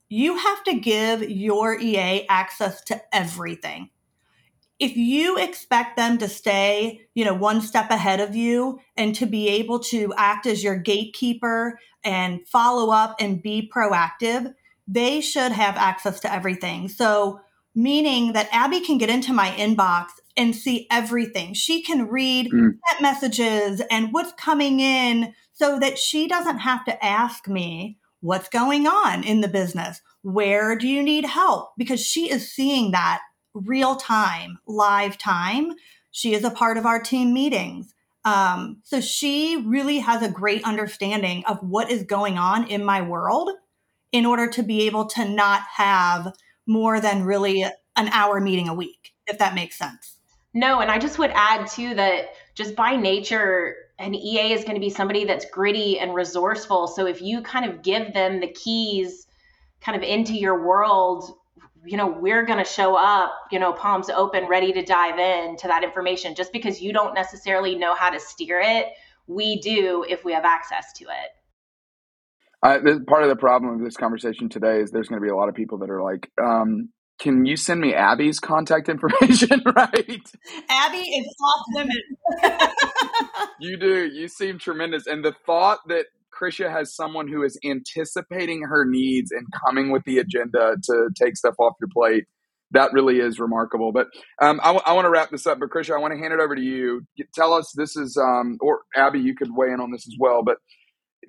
you 0.08 0.38
have 0.38 0.62
to 0.64 0.78
give 0.78 1.28
your 1.28 1.80
EA 1.80 2.28
access 2.28 2.80
to 2.82 3.02
everything. 3.12 3.90
If 4.84 4.98
you 4.98 5.38
expect 5.38 5.96
them 5.96 6.18
to 6.18 6.28
stay, 6.28 7.06
you 7.14 7.24
know, 7.24 7.32
one 7.32 7.62
step 7.62 7.88
ahead 7.88 8.20
of 8.20 8.36
you 8.36 8.80
and 8.98 9.14
to 9.14 9.24
be 9.24 9.48
able 9.48 9.78
to 9.84 10.12
act 10.18 10.44
as 10.44 10.62
your 10.62 10.76
gatekeeper 10.76 11.80
and 12.04 12.46
follow 12.46 12.92
up 12.92 13.16
and 13.18 13.42
be 13.42 13.72
proactive, 13.74 14.52
they 14.86 15.22
should 15.22 15.52
have 15.52 15.76
access 15.78 16.20
to 16.20 16.30
everything. 16.30 16.90
So, 16.90 17.40
meaning 17.74 18.34
that 18.34 18.50
Abby 18.52 18.80
can 18.80 18.98
get 18.98 19.08
into 19.08 19.32
my 19.32 19.52
inbox 19.52 20.08
and 20.36 20.54
see 20.54 20.86
everything. 20.90 21.54
She 21.54 21.80
can 21.80 22.08
read 22.08 22.52
mm. 22.52 22.76
messages 23.00 23.80
and 23.90 24.12
what's 24.12 24.32
coming 24.32 24.80
in 24.80 25.32
so 25.54 25.78
that 25.78 25.98
she 25.98 26.28
doesn't 26.28 26.58
have 26.58 26.84
to 26.84 27.02
ask 27.02 27.48
me 27.48 27.96
what's 28.20 28.50
going 28.50 28.86
on 28.86 29.24
in 29.24 29.40
the 29.40 29.48
business. 29.48 30.02
Where 30.20 30.76
do 30.76 30.86
you 30.86 31.02
need 31.02 31.24
help? 31.24 31.70
Because 31.78 32.04
she 32.04 32.30
is 32.30 32.52
seeing 32.52 32.90
that 32.90 33.22
real 33.54 33.96
time, 33.96 34.58
live 34.66 35.16
time. 35.16 35.72
She 36.10 36.34
is 36.34 36.44
a 36.44 36.50
part 36.50 36.76
of 36.76 36.86
our 36.86 37.00
team 37.00 37.32
meetings. 37.32 37.94
Um, 38.24 38.78
so 38.82 39.00
she 39.00 39.62
really 39.66 39.98
has 39.98 40.22
a 40.22 40.30
great 40.30 40.64
understanding 40.64 41.44
of 41.46 41.58
what 41.62 41.90
is 41.90 42.02
going 42.04 42.38
on 42.38 42.66
in 42.68 42.84
my 42.84 43.02
world 43.02 43.50
in 44.12 44.24
order 44.24 44.46
to 44.48 44.62
be 44.62 44.86
able 44.86 45.06
to 45.06 45.28
not 45.28 45.62
have 45.76 46.34
more 46.66 47.00
than 47.00 47.24
really 47.24 47.64
an 47.96 48.08
hour 48.08 48.40
meeting 48.40 48.68
a 48.68 48.74
week, 48.74 49.12
if 49.26 49.38
that 49.38 49.54
makes 49.54 49.76
sense. 49.76 50.18
No, 50.54 50.80
and 50.80 50.90
I 50.90 50.98
just 50.98 51.18
would 51.18 51.32
add 51.34 51.66
too 51.66 51.94
that 51.94 52.34
just 52.54 52.76
by 52.76 52.96
nature, 52.96 53.76
an 53.98 54.14
EA 54.14 54.52
is 54.52 54.62
going 54.62 54.74
to 54.74 54.80
be 54.80 54.90
somebody 54.90 55.24
that's 55.24 55.44
gritty 55.50 55.98
and 55.98 56.14
resourceful. 56.14 56.86
So 56.86 57.06
if 57.06 57.20
you 57.20 57.42
kind 57.42 57.68
of 57.68 57.82
give 57.82 58.14
them 58.14 58.40
the 58.40 58.52
keys 58.52 59.26
kind 59.80 59.96
of 59.96 60.02
into 60.02 60.32
your 60.32 60.64
world, 60.64 61.36
you 61.86 61.96
know, 61.96 62.06
we're 62.06 62.44
going 62.44 62.58
to 62.58 62.64
show 62.64 62.96
up, 62.96 63.32
you 63.50 63.58
know, 63.58 63.72
palms 63.72 64.10
open, 64.10 64.46
ready 64.46 64.72
to 64.72 64.82
dive 64.84 65.18
in 65.18 65.56
to 65.58 65.68
that 65.68 65.84
information. 65.84 66.34
Just 66.34 66.52
because 66.52 66.80
you 66.80 66.92
don't 66.92 67.14
necessarily 67.14 67.76
know 67.76 67.94
how 67.94 68.10
to 68.10 68.20
steer 68.20 68.60
it, 68.60 68.86
we 69.26 69.60
do 69.60 70.04
if 70.08 70.24
we 70.24 70.32
have 70.32 70.44
access 70.44 70.92
to 70.94 71.04
it. 71.04 71.30
Uh, 72.62 72.78
part 73.06 73.22
of 73.22 73.28
the 73.28 73.36
problem 73.36 73.74
of 73.74 73.84
this 73.84 73.96
conversation 73.96 74.48
today 74.48 74.80
is 74.80 74.90
there's 74.90 75.08
going 75.08 75.20
to 75.20 75.24
be 75.24 75.30
a 75.30 75.36
lot 75.36 75.50
of 75.50 75.54
people 75.54 75.78
that 75.78 75.90
are 75.90 76.02
like, 76.02 76.30
um, 76.42 76.88
can 77.18 77.44
you 77.44 77.56
send 77.56 77.80
me 77.80 77.94
Abby's 77.94 78.40
contact 78.40 78.88
information, 78.90 79.62
right? 79.76 80.30
Abby 80.70 80.98
is 80.98 81.34
off 81.44 81.66
limits. 81.74 82.62
you 83.60 83.76
do. 83.76 84.06
You 84.06 84.28
seem 84.28 84.58
tremendous. 84.58 85.06
And 85.06 85.24
the 85.24 85.34
thought 85.44 85.80
that 85.88 86.06
Krisha 86.40 86.70
has 86.70 86.94
someone 86.94 87.28
who 87.28 87.44
is 87.44 87.58
anticipating 87.64 88.62
her 88.64 88.86
needs 88.86 89.32
and 89.32 89.46
coming 89.66 89.90
with 89.92 90.04
the 90.04 90.18
agenda 90.18 90.76
to 90.84 91.10
take 91.20 91.36
stuff 91.36 91.54
off 91.60 91.74
your 91.80 91.90
plate, 91.94 92.24
that 92.72 92.92
really 92.92 93.20
is 93.20 93.40
remarkable. 93.40 93.92
But 93.92 94.08
um, 94.42 94.60
I, 94.62 94.68
w- 94.68 94.82
I 94.86 94.94
want 94.94 95.06
to 95.06 95.10
wrap 95.10 95.30
this 95.30 95.46
up. 95.46 95.60
But 95.60 95.70
Krisha, 95.70 95.94
I 95.96 96.00
want 96.00 96.14
to 96.14 96.18
hand 96.18 96.34
it 96.34 96.40
over 96.40 96.56
to 96.56 96.62
you. 96.62 97.02
Tell 97.34 97.54
us 97.54 97.72
this 97.76 97.96
is, 97.96 98.18
um, 98.18 98.58
or 98.60 98.82
Abby, 98.96 99.20
you 99.20 99.36
could 99.36 99.50
weigh 99.56 99.72
in 99.72 99.80
on 99.80 99.92
this 99.92 100.06
as 100.08 100.16
well. 100.20 100.42
But 100.44 100.56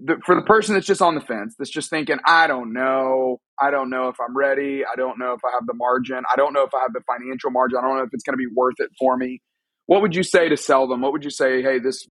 the, 0.03 0.17
for 0.25 0.35
the 0.35 0.41
person 0.41 0.75
that's 0.75 0.87
just 0.87 1.01
on 1.01 1.15
the 1.15 1.21
fence, 1.21 1.55
that's 1.57 1.71
just 1.71 1.89
thinking, 1.89 2.17
I 2.25 2.47
don't 2.47 2.73
know, 2.73 3.39
I 3.61 3.71
don't 3.71 3.89
know 3.89 4.09
if 4.09 4.17
I'm 4.19 4.35
ready, 4.37 4.83
I 4.85 4.95
don't 4.95 5.19
know 5.19 5.33
if 5.33 5.41
I 5.45 5.51
have 5.53 5.67
the 5.67 5.73
margin, 5.75 6.23
I 6.31 6.37
don't 6.37 6.53
know 6.53 6.63
if 6.63 6.73
I 6.73 6.81
have 6.81 6.93
the 6.93 7.01
financial 7.07 7.51
margin, 7.51 7.79
I 7.79 7.83
don't 7.87 7.97
know 7.97 8.03
if 8.03 8.09
it's 8.13 8.23
going 8.23 8.33
to 8.33 8.37
be 8.37 8.53
worth 8.55 8.75
it 8.79 8.89
for 8.99 9.17
me. 9.17 9.41
What 9.87 10.01
would 10.01 10.15
you 10.15 10.23
say 10.23 10.49
to 10.49 10.57
sell 10.57 10.87
them? 10.87 11.01
What 11.01 11.13
would 11.13 11.23
you 11.23 11.29
say? 11.31 11.61
Hey, 11.61 11.79
this 11.79 12.07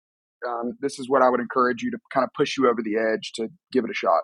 um, 0.49 0.77
this 0.81 0.99
is 0.99 1.09
what 1.09 1.23
I 1.23 1.29
would 1.29 1.41
encourage 1.41 1.83
you 1.83 1.91
to 1.91 1.99
kind 2.13 2.25
of 2.25 2.31
push 2.37 2.57
you 2.57 2.69
over 2.69 2.83
the 2.83 2.97
edge 2.97 3.33
to 3.35 3.49
give 3.73 3.85
it 3.85 3.91
a 3.91 3.95
shot. 3.95 4.23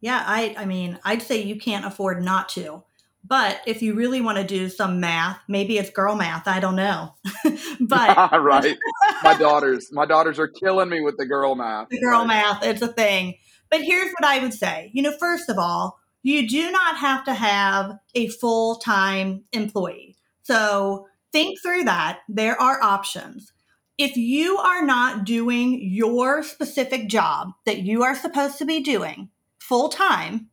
Yeah, 0.00 0.22
I 0.26 0.54
I 0.56 0.64
mean, 0.64 0.98
I'd 1.04 1.22
say 1.22 1.42
you 1.42 1.56
can't 1.56 1.84
afford 1.84 2.22
not 2.22 2.48
to. 2.50 2.84
But 3.22 3.60
if 3.66 3.82
you 3.82 3.94
really 3.94 4.22
want 4.22 4.38
to 4.38 4.44
do 4.44 4.70
some 4.70 4.98
math, 4.98 5.38
maybe 5.46 5.76
it's 5.76 5.90
girl 5.90 6.16
math. 6.16 6.48
I 6.48 6.58
don't 6.58 6.76
know. 6.76 7.14
but 7.80 8.40
right, 8.40 8.76
my 9.22 9.36
daughters, 9.36 9.90
my 9.92 10.06
daughters 10.06 10.38
are 10.38 10.48
killing 10.48 10.88
me 10.88 11.00
with 11.00 11.16
the 11.18 11.26
girl 11.26 11.54
math. 11.54 11.90
The 11.90 12.00
girl 12.00 12.20
right. 12.20 12.28
math, 12.28 12.64
it's 12.64 12.82
a 12.82 12.88
thing. 12.88 13.34
But 13.70 13.82
here's 13.82 14.10
what 14.18 14.24
I 14.24 14.40
would 14.40 14.54
say. 14.54 14.90
You 14.94 15.02
know, 15.02 15.12
first 15.18 15.48
of 15.48 15.58
all, 15.58 15.98
you 16.22 16.48
do 16.48 16.70
not 16.70 16.96
have 16.96 17.24
to 17.24 17.34
have 17.34 17.98
a 18.14 18.28
full 18.28 18.76
time 18.76 19.44
employee. 19.52 20.16
So 20.42 21.06
think 21.32 21.60
through 21.62 21.84
that. 21.84 22.20
There 22.28 22.60
are 22.60 22.82
options. 22.82 23.52
If 24.00 24.16
you 24.16 24.56
are 24.56 24.82
not 24.82 25.24
doing 25.24 25.78
your 25.82 26.42
specific 26.42 27.06
job 27.06 27.52
that 27.66 27.80
you 27.80 28.02
are 28.02 28.14
supposed 28.14 28.56
to 28.56 28.64
be 28.64 28.80
doing 28.80 29.28
full 29.58 29.90
time, 29.90 30.48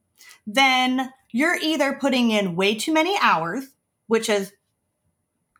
then 0.45 1.13
you're 1.31 1.55
either 1.55 1.93
putting 1.93 2.29
in 2.31 2.57
way 2.57 2.75
too 2.75 2.91
many 2.91 3.17
hours, 3.21 3.63
which 4.07 4.27
is 4.27 4.51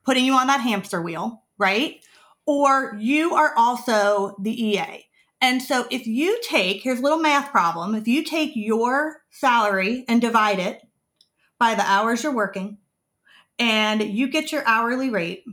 putting 0.06 0.26
you 0.26 0.34
on 0.34 0.48
that 0.48 0.60
hamster 0.60 1.02
wheel, 1.02 1.44
right? 1.58 2.04
Or 2.46 2.94
you 3.00 3.36
are 3.36 3.54
also 3.56 4.36
the 4.38 4.66
EA. 4.66 5.06
And 5.40 5.62
so 5.62 5.88
if 5.90 6.06
you 6.06 6.42
take, 6.44 6.84
here's 6.84 7.00
a 7.00 7.04
little 7.04 7.20
math 7.20 7.52
problem. 7.52 7.96
If 7.96 8.06
you 8.06 8.22
take 8.22 8.52
your 8.54 9.22
salary 9.30 10.04
and 10.10 10.20
divide 10.20 10.60
it 10.60 10.82
by 11.58 11.74
the 11.74 11.90
hours 11.90 12.24
you're 12.24 12.36
working 12.36 12.80
and 13.58 14.04
you 14.04 14.28
get 14.28 14.52
your 14.52 14.68
hourly 14.68 15.10
rate, 15.10 15.46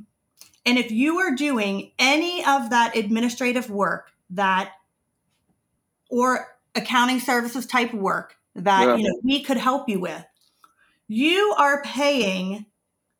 and 0.66 0.78
if 0.78 0.90
you 0.90 1.18
are 1.18 1.34
doing 1.34 1.92
any 1.98 2.44
of 2.44 2.70
that 2.70 2.96
administrative 2.96 3.70
work 3.70 4.10
that 4.30 4.72
or 6.10 6.46
accounting 6.74 7.20
services 7.20 7.66
type 7.66 7.92
work 7.92 8.36
that 8.54 8.86
yeah. 8.86 8.96
you 8.96 9.02
know 9.04 9.20
we 9.22 9.42
could 9.42 9.56
help 9.56 9.88
you 9.88 10.00
with, 10.00 10.24
you 11.08 11.54
are 11.58 11.82
paying 11.82 12.66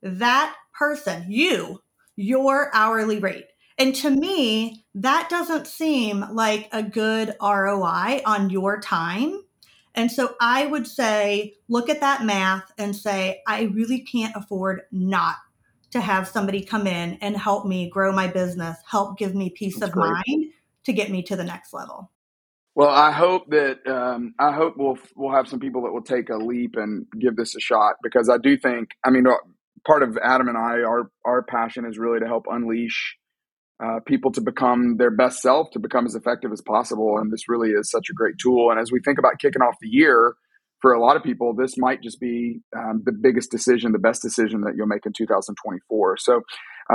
that 0.03 0.55
person, 0.73 1.25
you, 1.29 1.83
your 2.17 2.71
hourly 2.75 3.19
rate. 3.19 3.47
And 3.79 3.95
to 3.97 4.11
me, 4.11 4.85
that 4.95 5.29
doesn't 5.29 5.67
seem 5.67 6.25
like 6.31 6.69
a 6.73 6.83
good 6.83 7.35
ROI 7.43 8.23
on 8.25 8.51
your 8.51 8.81
time. 8.81 9.41
And 9.97 10.11
so 10.11 10.35
I 10.41 10.67
would 10.67 10.87
say, 10.87 11.55
look 11.69 11.89
at 11.89 12.01
that 12.01 12.25
math 12.25 12.71
and 12.79 12.95
say, 12.95 13.43
I 13.47 13.63
really 13.63 14.01
can't 14.01 14.35
afford 14.37 14.83
not 14.93 15.37
to 15.95 16.01
have 16.01 16.27
somebody 16.27 16.61
come 16.61 16.89
in 16.89 17.15
and 17.21 17.37
help 17.37 17.65
me 17.65 17.89
grow 17.89 18.11
my 18.11 18.27
business, 18.27 18.77
help 18.85 19.17
give 19.17 19.33
me 19.33 19.49
peace 19.49 19.79
That's 19.79 19.91
of 19.91 19.95
great. 19.95 20.13
mind 20.27 20.53
to 20.85 20.93
get 20.93 21.09
me 21.09 21.23
to 21.23 21.37
the 21.37 21.45
next 21.45 21.73
level. 21.73 22.11
Well, 22.75 22.89
I 22.89 23.13
hope 23.13 23.51
that 23.51 23.87
um, 23.87 24.35
I 24.41 24.53
hope 24.53 24.75
we'll 24.77 24.99
we'll 25.15 25.33
have 25.33 25.47
some 25.47 25.61
people 25.61 25.83
that 25.83 25.93
will 25.93 26.03
take 26.03 26.31
a 26.31 26.37
leap 26.37 26.75
and 26.75 27.07
give 27.17 27.37
this 27.37 27.55
a 27.55 27.61
shot 27.61 27.95
because 28.03 28.29
I 28.29 28.39
do 28.39 28.57
think 28.57 28.91
I 29.05 29.11
mean 29.11 29.25
part 29.87 30.03
of 30.03 30.19
Adam 30.21 30.49
and 30.49 30.59
I 30.59 30.83
our 30.83 31.11
our 31.25 31.43
passion 31.45 31.85
is 31.85 31.97
really 31.97 32.19
to 32.19 32.27
help 32.27 32.47
unleash 32.51 33.17
uh, 33.79 34.01
people 34.05 34.33
to 34.33 34.41
become 34.41 34.97
their 34.97 35.13
best 35.13 35.41
self, 35.41 35.71
to 35.73 35.79
become 35.79 36.07
as 36.07 36.17
effective 36.17 36.51
as 36.51 36.61
possible, 36.61 37.19
and 37.19 37.33
this 37.33 37.49
really 37.49 37.71
is 37.71 37.89
such 37.89 38.11
a 38.11 38.15
great 38.15 38.35
tool. 38.39 38.73
And 38.73 38.81
as 38.81 38.91
we 38.91 38.99
think 39.01 39.21
about 39.21 39.39
kicking 39.39 39.63
off 39.63 39.77
the 39.81 39.89
year, 39.89 40.35
for 40.85 40.93
a 40.93 41.01
lot 41.01 41.17
of 41.17 41.23
people, 41.23 41.55
this 41.55 41.79
might 41.79 42.03
just 42.03 42.21
be 42.21 42.61
um, 42.77 43.01
the 43.07 43.11
biggest 43.11 43.51
decision, 43.51 43.93
the 43.93 43.99
best 43.99 44.21
decision 44.21 44.61
that 44.61 44.75
you'll 44.77 44.87
make 44.87 45.07
in 45.07 45.15
2024. 45.15 46.19
So, 46.19 46.43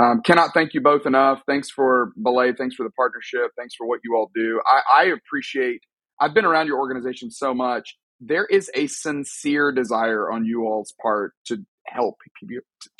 um, 0.00 0.20
cannot 0.24 0.54
thank 0.54 0.74
you 0.74 0.80
both 0.80 1.06
enough. 1.06 1.42
Thanks 1.44 1.68
for 1.68 2.12
Belay. 2.22 2.52
Thanks 2.52 2.76
for 2.76 2.84
the 2.84 2.90
partnership. 2.90 3.50
Thanks 3.58 3.74
for 3.74 3.88
what 3.88 3.98
you 4.04 4.14
all 4.14 4.30
do. 4.32 4.60
I, 4.64 5.02
I 5.02 5.04
appreciate. 5.06 5.80
I've 6.20 6.32
been 6.32 6.44
around 6.44 6.68
your 6.68 6.78
organization 6.78 7.32
so 7.32 7.52
much. 7.52 7.96
There 8.20 8.46
is 8.46 8.70
a 8.76 8.86
sincere 8.86 9.72
desire 9.72 10.30
on 10.30 10.44
you 10.44 10.68
all's 10.68 10.94
part 11.02 11.32
to 11.46 11.56
help 11.88 12.14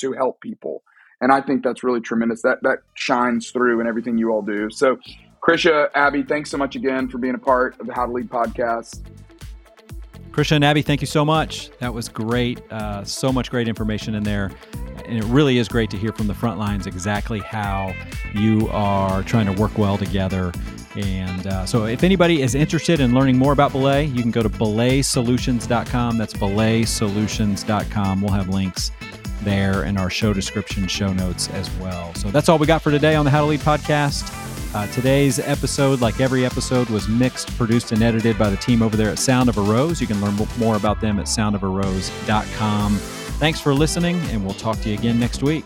to 0.00 0.12
help 0.14 0.40
people, 0.40 0.82
and 1.20 1.30
I 1.30 1.40
think 1.40 1.62
that's 1.62 1.84
really 1.84 2.00
tremendous. 2.00 2.42
That 2.42 2.58
that 2.62 2.78
shines 2.94 3.52
through 3.52 3.80
in 3.80 3.86
everything 3.86 4.18
you 4.18 4.32
all 4.32 4.42
do. 4.42 4.70
So, 4.70 4.98
Krisha, 5.40 5.88
Abby, 5.94 6.24
thanks 6.24 6.50
so 6.50 6.58
much 6.58 6.74
again 6.74 7.08
for 7.08 7.18
being 7.18 7.36
a 7.36 7.38
part 7.38 7.78
of 7.78 7.86
the 7.86 7.94
How 7.94 8.06
to 8.06 8.12
Lead 8.12 8.28
podcast. 8.28 9.04
Krisha 10.32 10.52
and 10.52 10.64
Abby, 10.64 10.82
thank 10.82 11.00
you 11.00 11.06
so 11.06 11.24
much. 11.24 11.70
That 11.80 11.92
was 11.92 12.08
great. 12.08 12.60
Uh, 12.70 13.04
so 13.04 13.32
much 13.32 13.50
great 13.50 13.68
information 13.68 14.14
in 14.14 14.22
there. 14.22 14.50
And 15.04 15.18
it 15.18 15.24
really 15.24 15.58
is 15.58 15.68
great 15.68 15.90
to 15.90 15.96
hear 15.96 16.12
from 16.12 16.28
the 16.28 16.34
front 16.34 16.58
lines 16.58 16.86
exactly 16.86 17.40
how 17.40 17.92
you 18.34 18.68
are 18.68 19.22
trying 19.24 19.46
to 19.46 19.60
work 19.60 19.76
well 19.76 19.98
together. 19.98 20.52
And 20.96 21.46
uh, 21.46 21.66
so, 21.66 21.84
if 21.84 22.02
anybody 22.02 22.42
is 22.42 22.54
interested 22.54 23.00
in 23.00 23.14
learning 23.14 23.38
more 23.38 23.52
about 23.52 23.70
Belay, 23.72 24.06
you 24.06 24.22
can 24.22 24.32
go 24.32 24.42
to 24.42 24.50
belaysolutions.com. 24.50 26.18
That's 26.18 26.34
belaysolutions.com. 26.34 28.20
We'll 28.20 28.32
have 28.32 28.48
links 28.48 28.90
there 29.42 29.84
in 29.84 29.96
our 29.96 30.10
show 30.10 30.32
description, 30.32 30.88
show 30.88 31.12
notes 31.12 31.48
as 31.50 31.70
well. 31.76 32.12
So, 32.14 32.32
that's 32.32 32.48
all 32.48 32.58
we 32.58 32.66
got 32.66 32.82
for 32.82 32.90
today 32.90 33.14
on 33.14 33.24
the 33.24 33.30
How 33.30 33.40
to 33.42 33.46
Lead 33.46 33.60
podcast. 33.60 34.49
Uh, 34.72 34.86
today's 34.88 35.40
episode, 35.40 36.00
like 36.00 36.20
every 36.20 36.46
episode, 36.46 36.88
was 36.90 37.08
mixed, 37.08 37.56
produced, 37.56 37.90
and 37.90 38.02
edited 38.02 38.38
by 38.38 38.48
the 38.48 38.56
team 38.56 38.82
over 38.82 38.96
there 38.96 39.10
at 39.10 39.18
Sound 39.18 39.48
of 39.48 39.58
a 39.58 39.60
Rose. 39.60 40.00
You 40.00 40.06
can 40.06 40.20
learn 40.20 40.36
more 40.58 40.76
about 40.76 41.00
them 41.00 41.18
at 41.18 41.26
soundofarose.com. 41.26 42.96
Thanks 43.40 43.60
for 43.60 43.74
listening, 43.74 44.20
and 44.30 44.44
we'll 44.44 44.54
talk 44.54 44.78
to 44.82 44.88
you 44.88 44.94
again 44.94 45.18
next 45.18 45.42
week. 45.42 45.64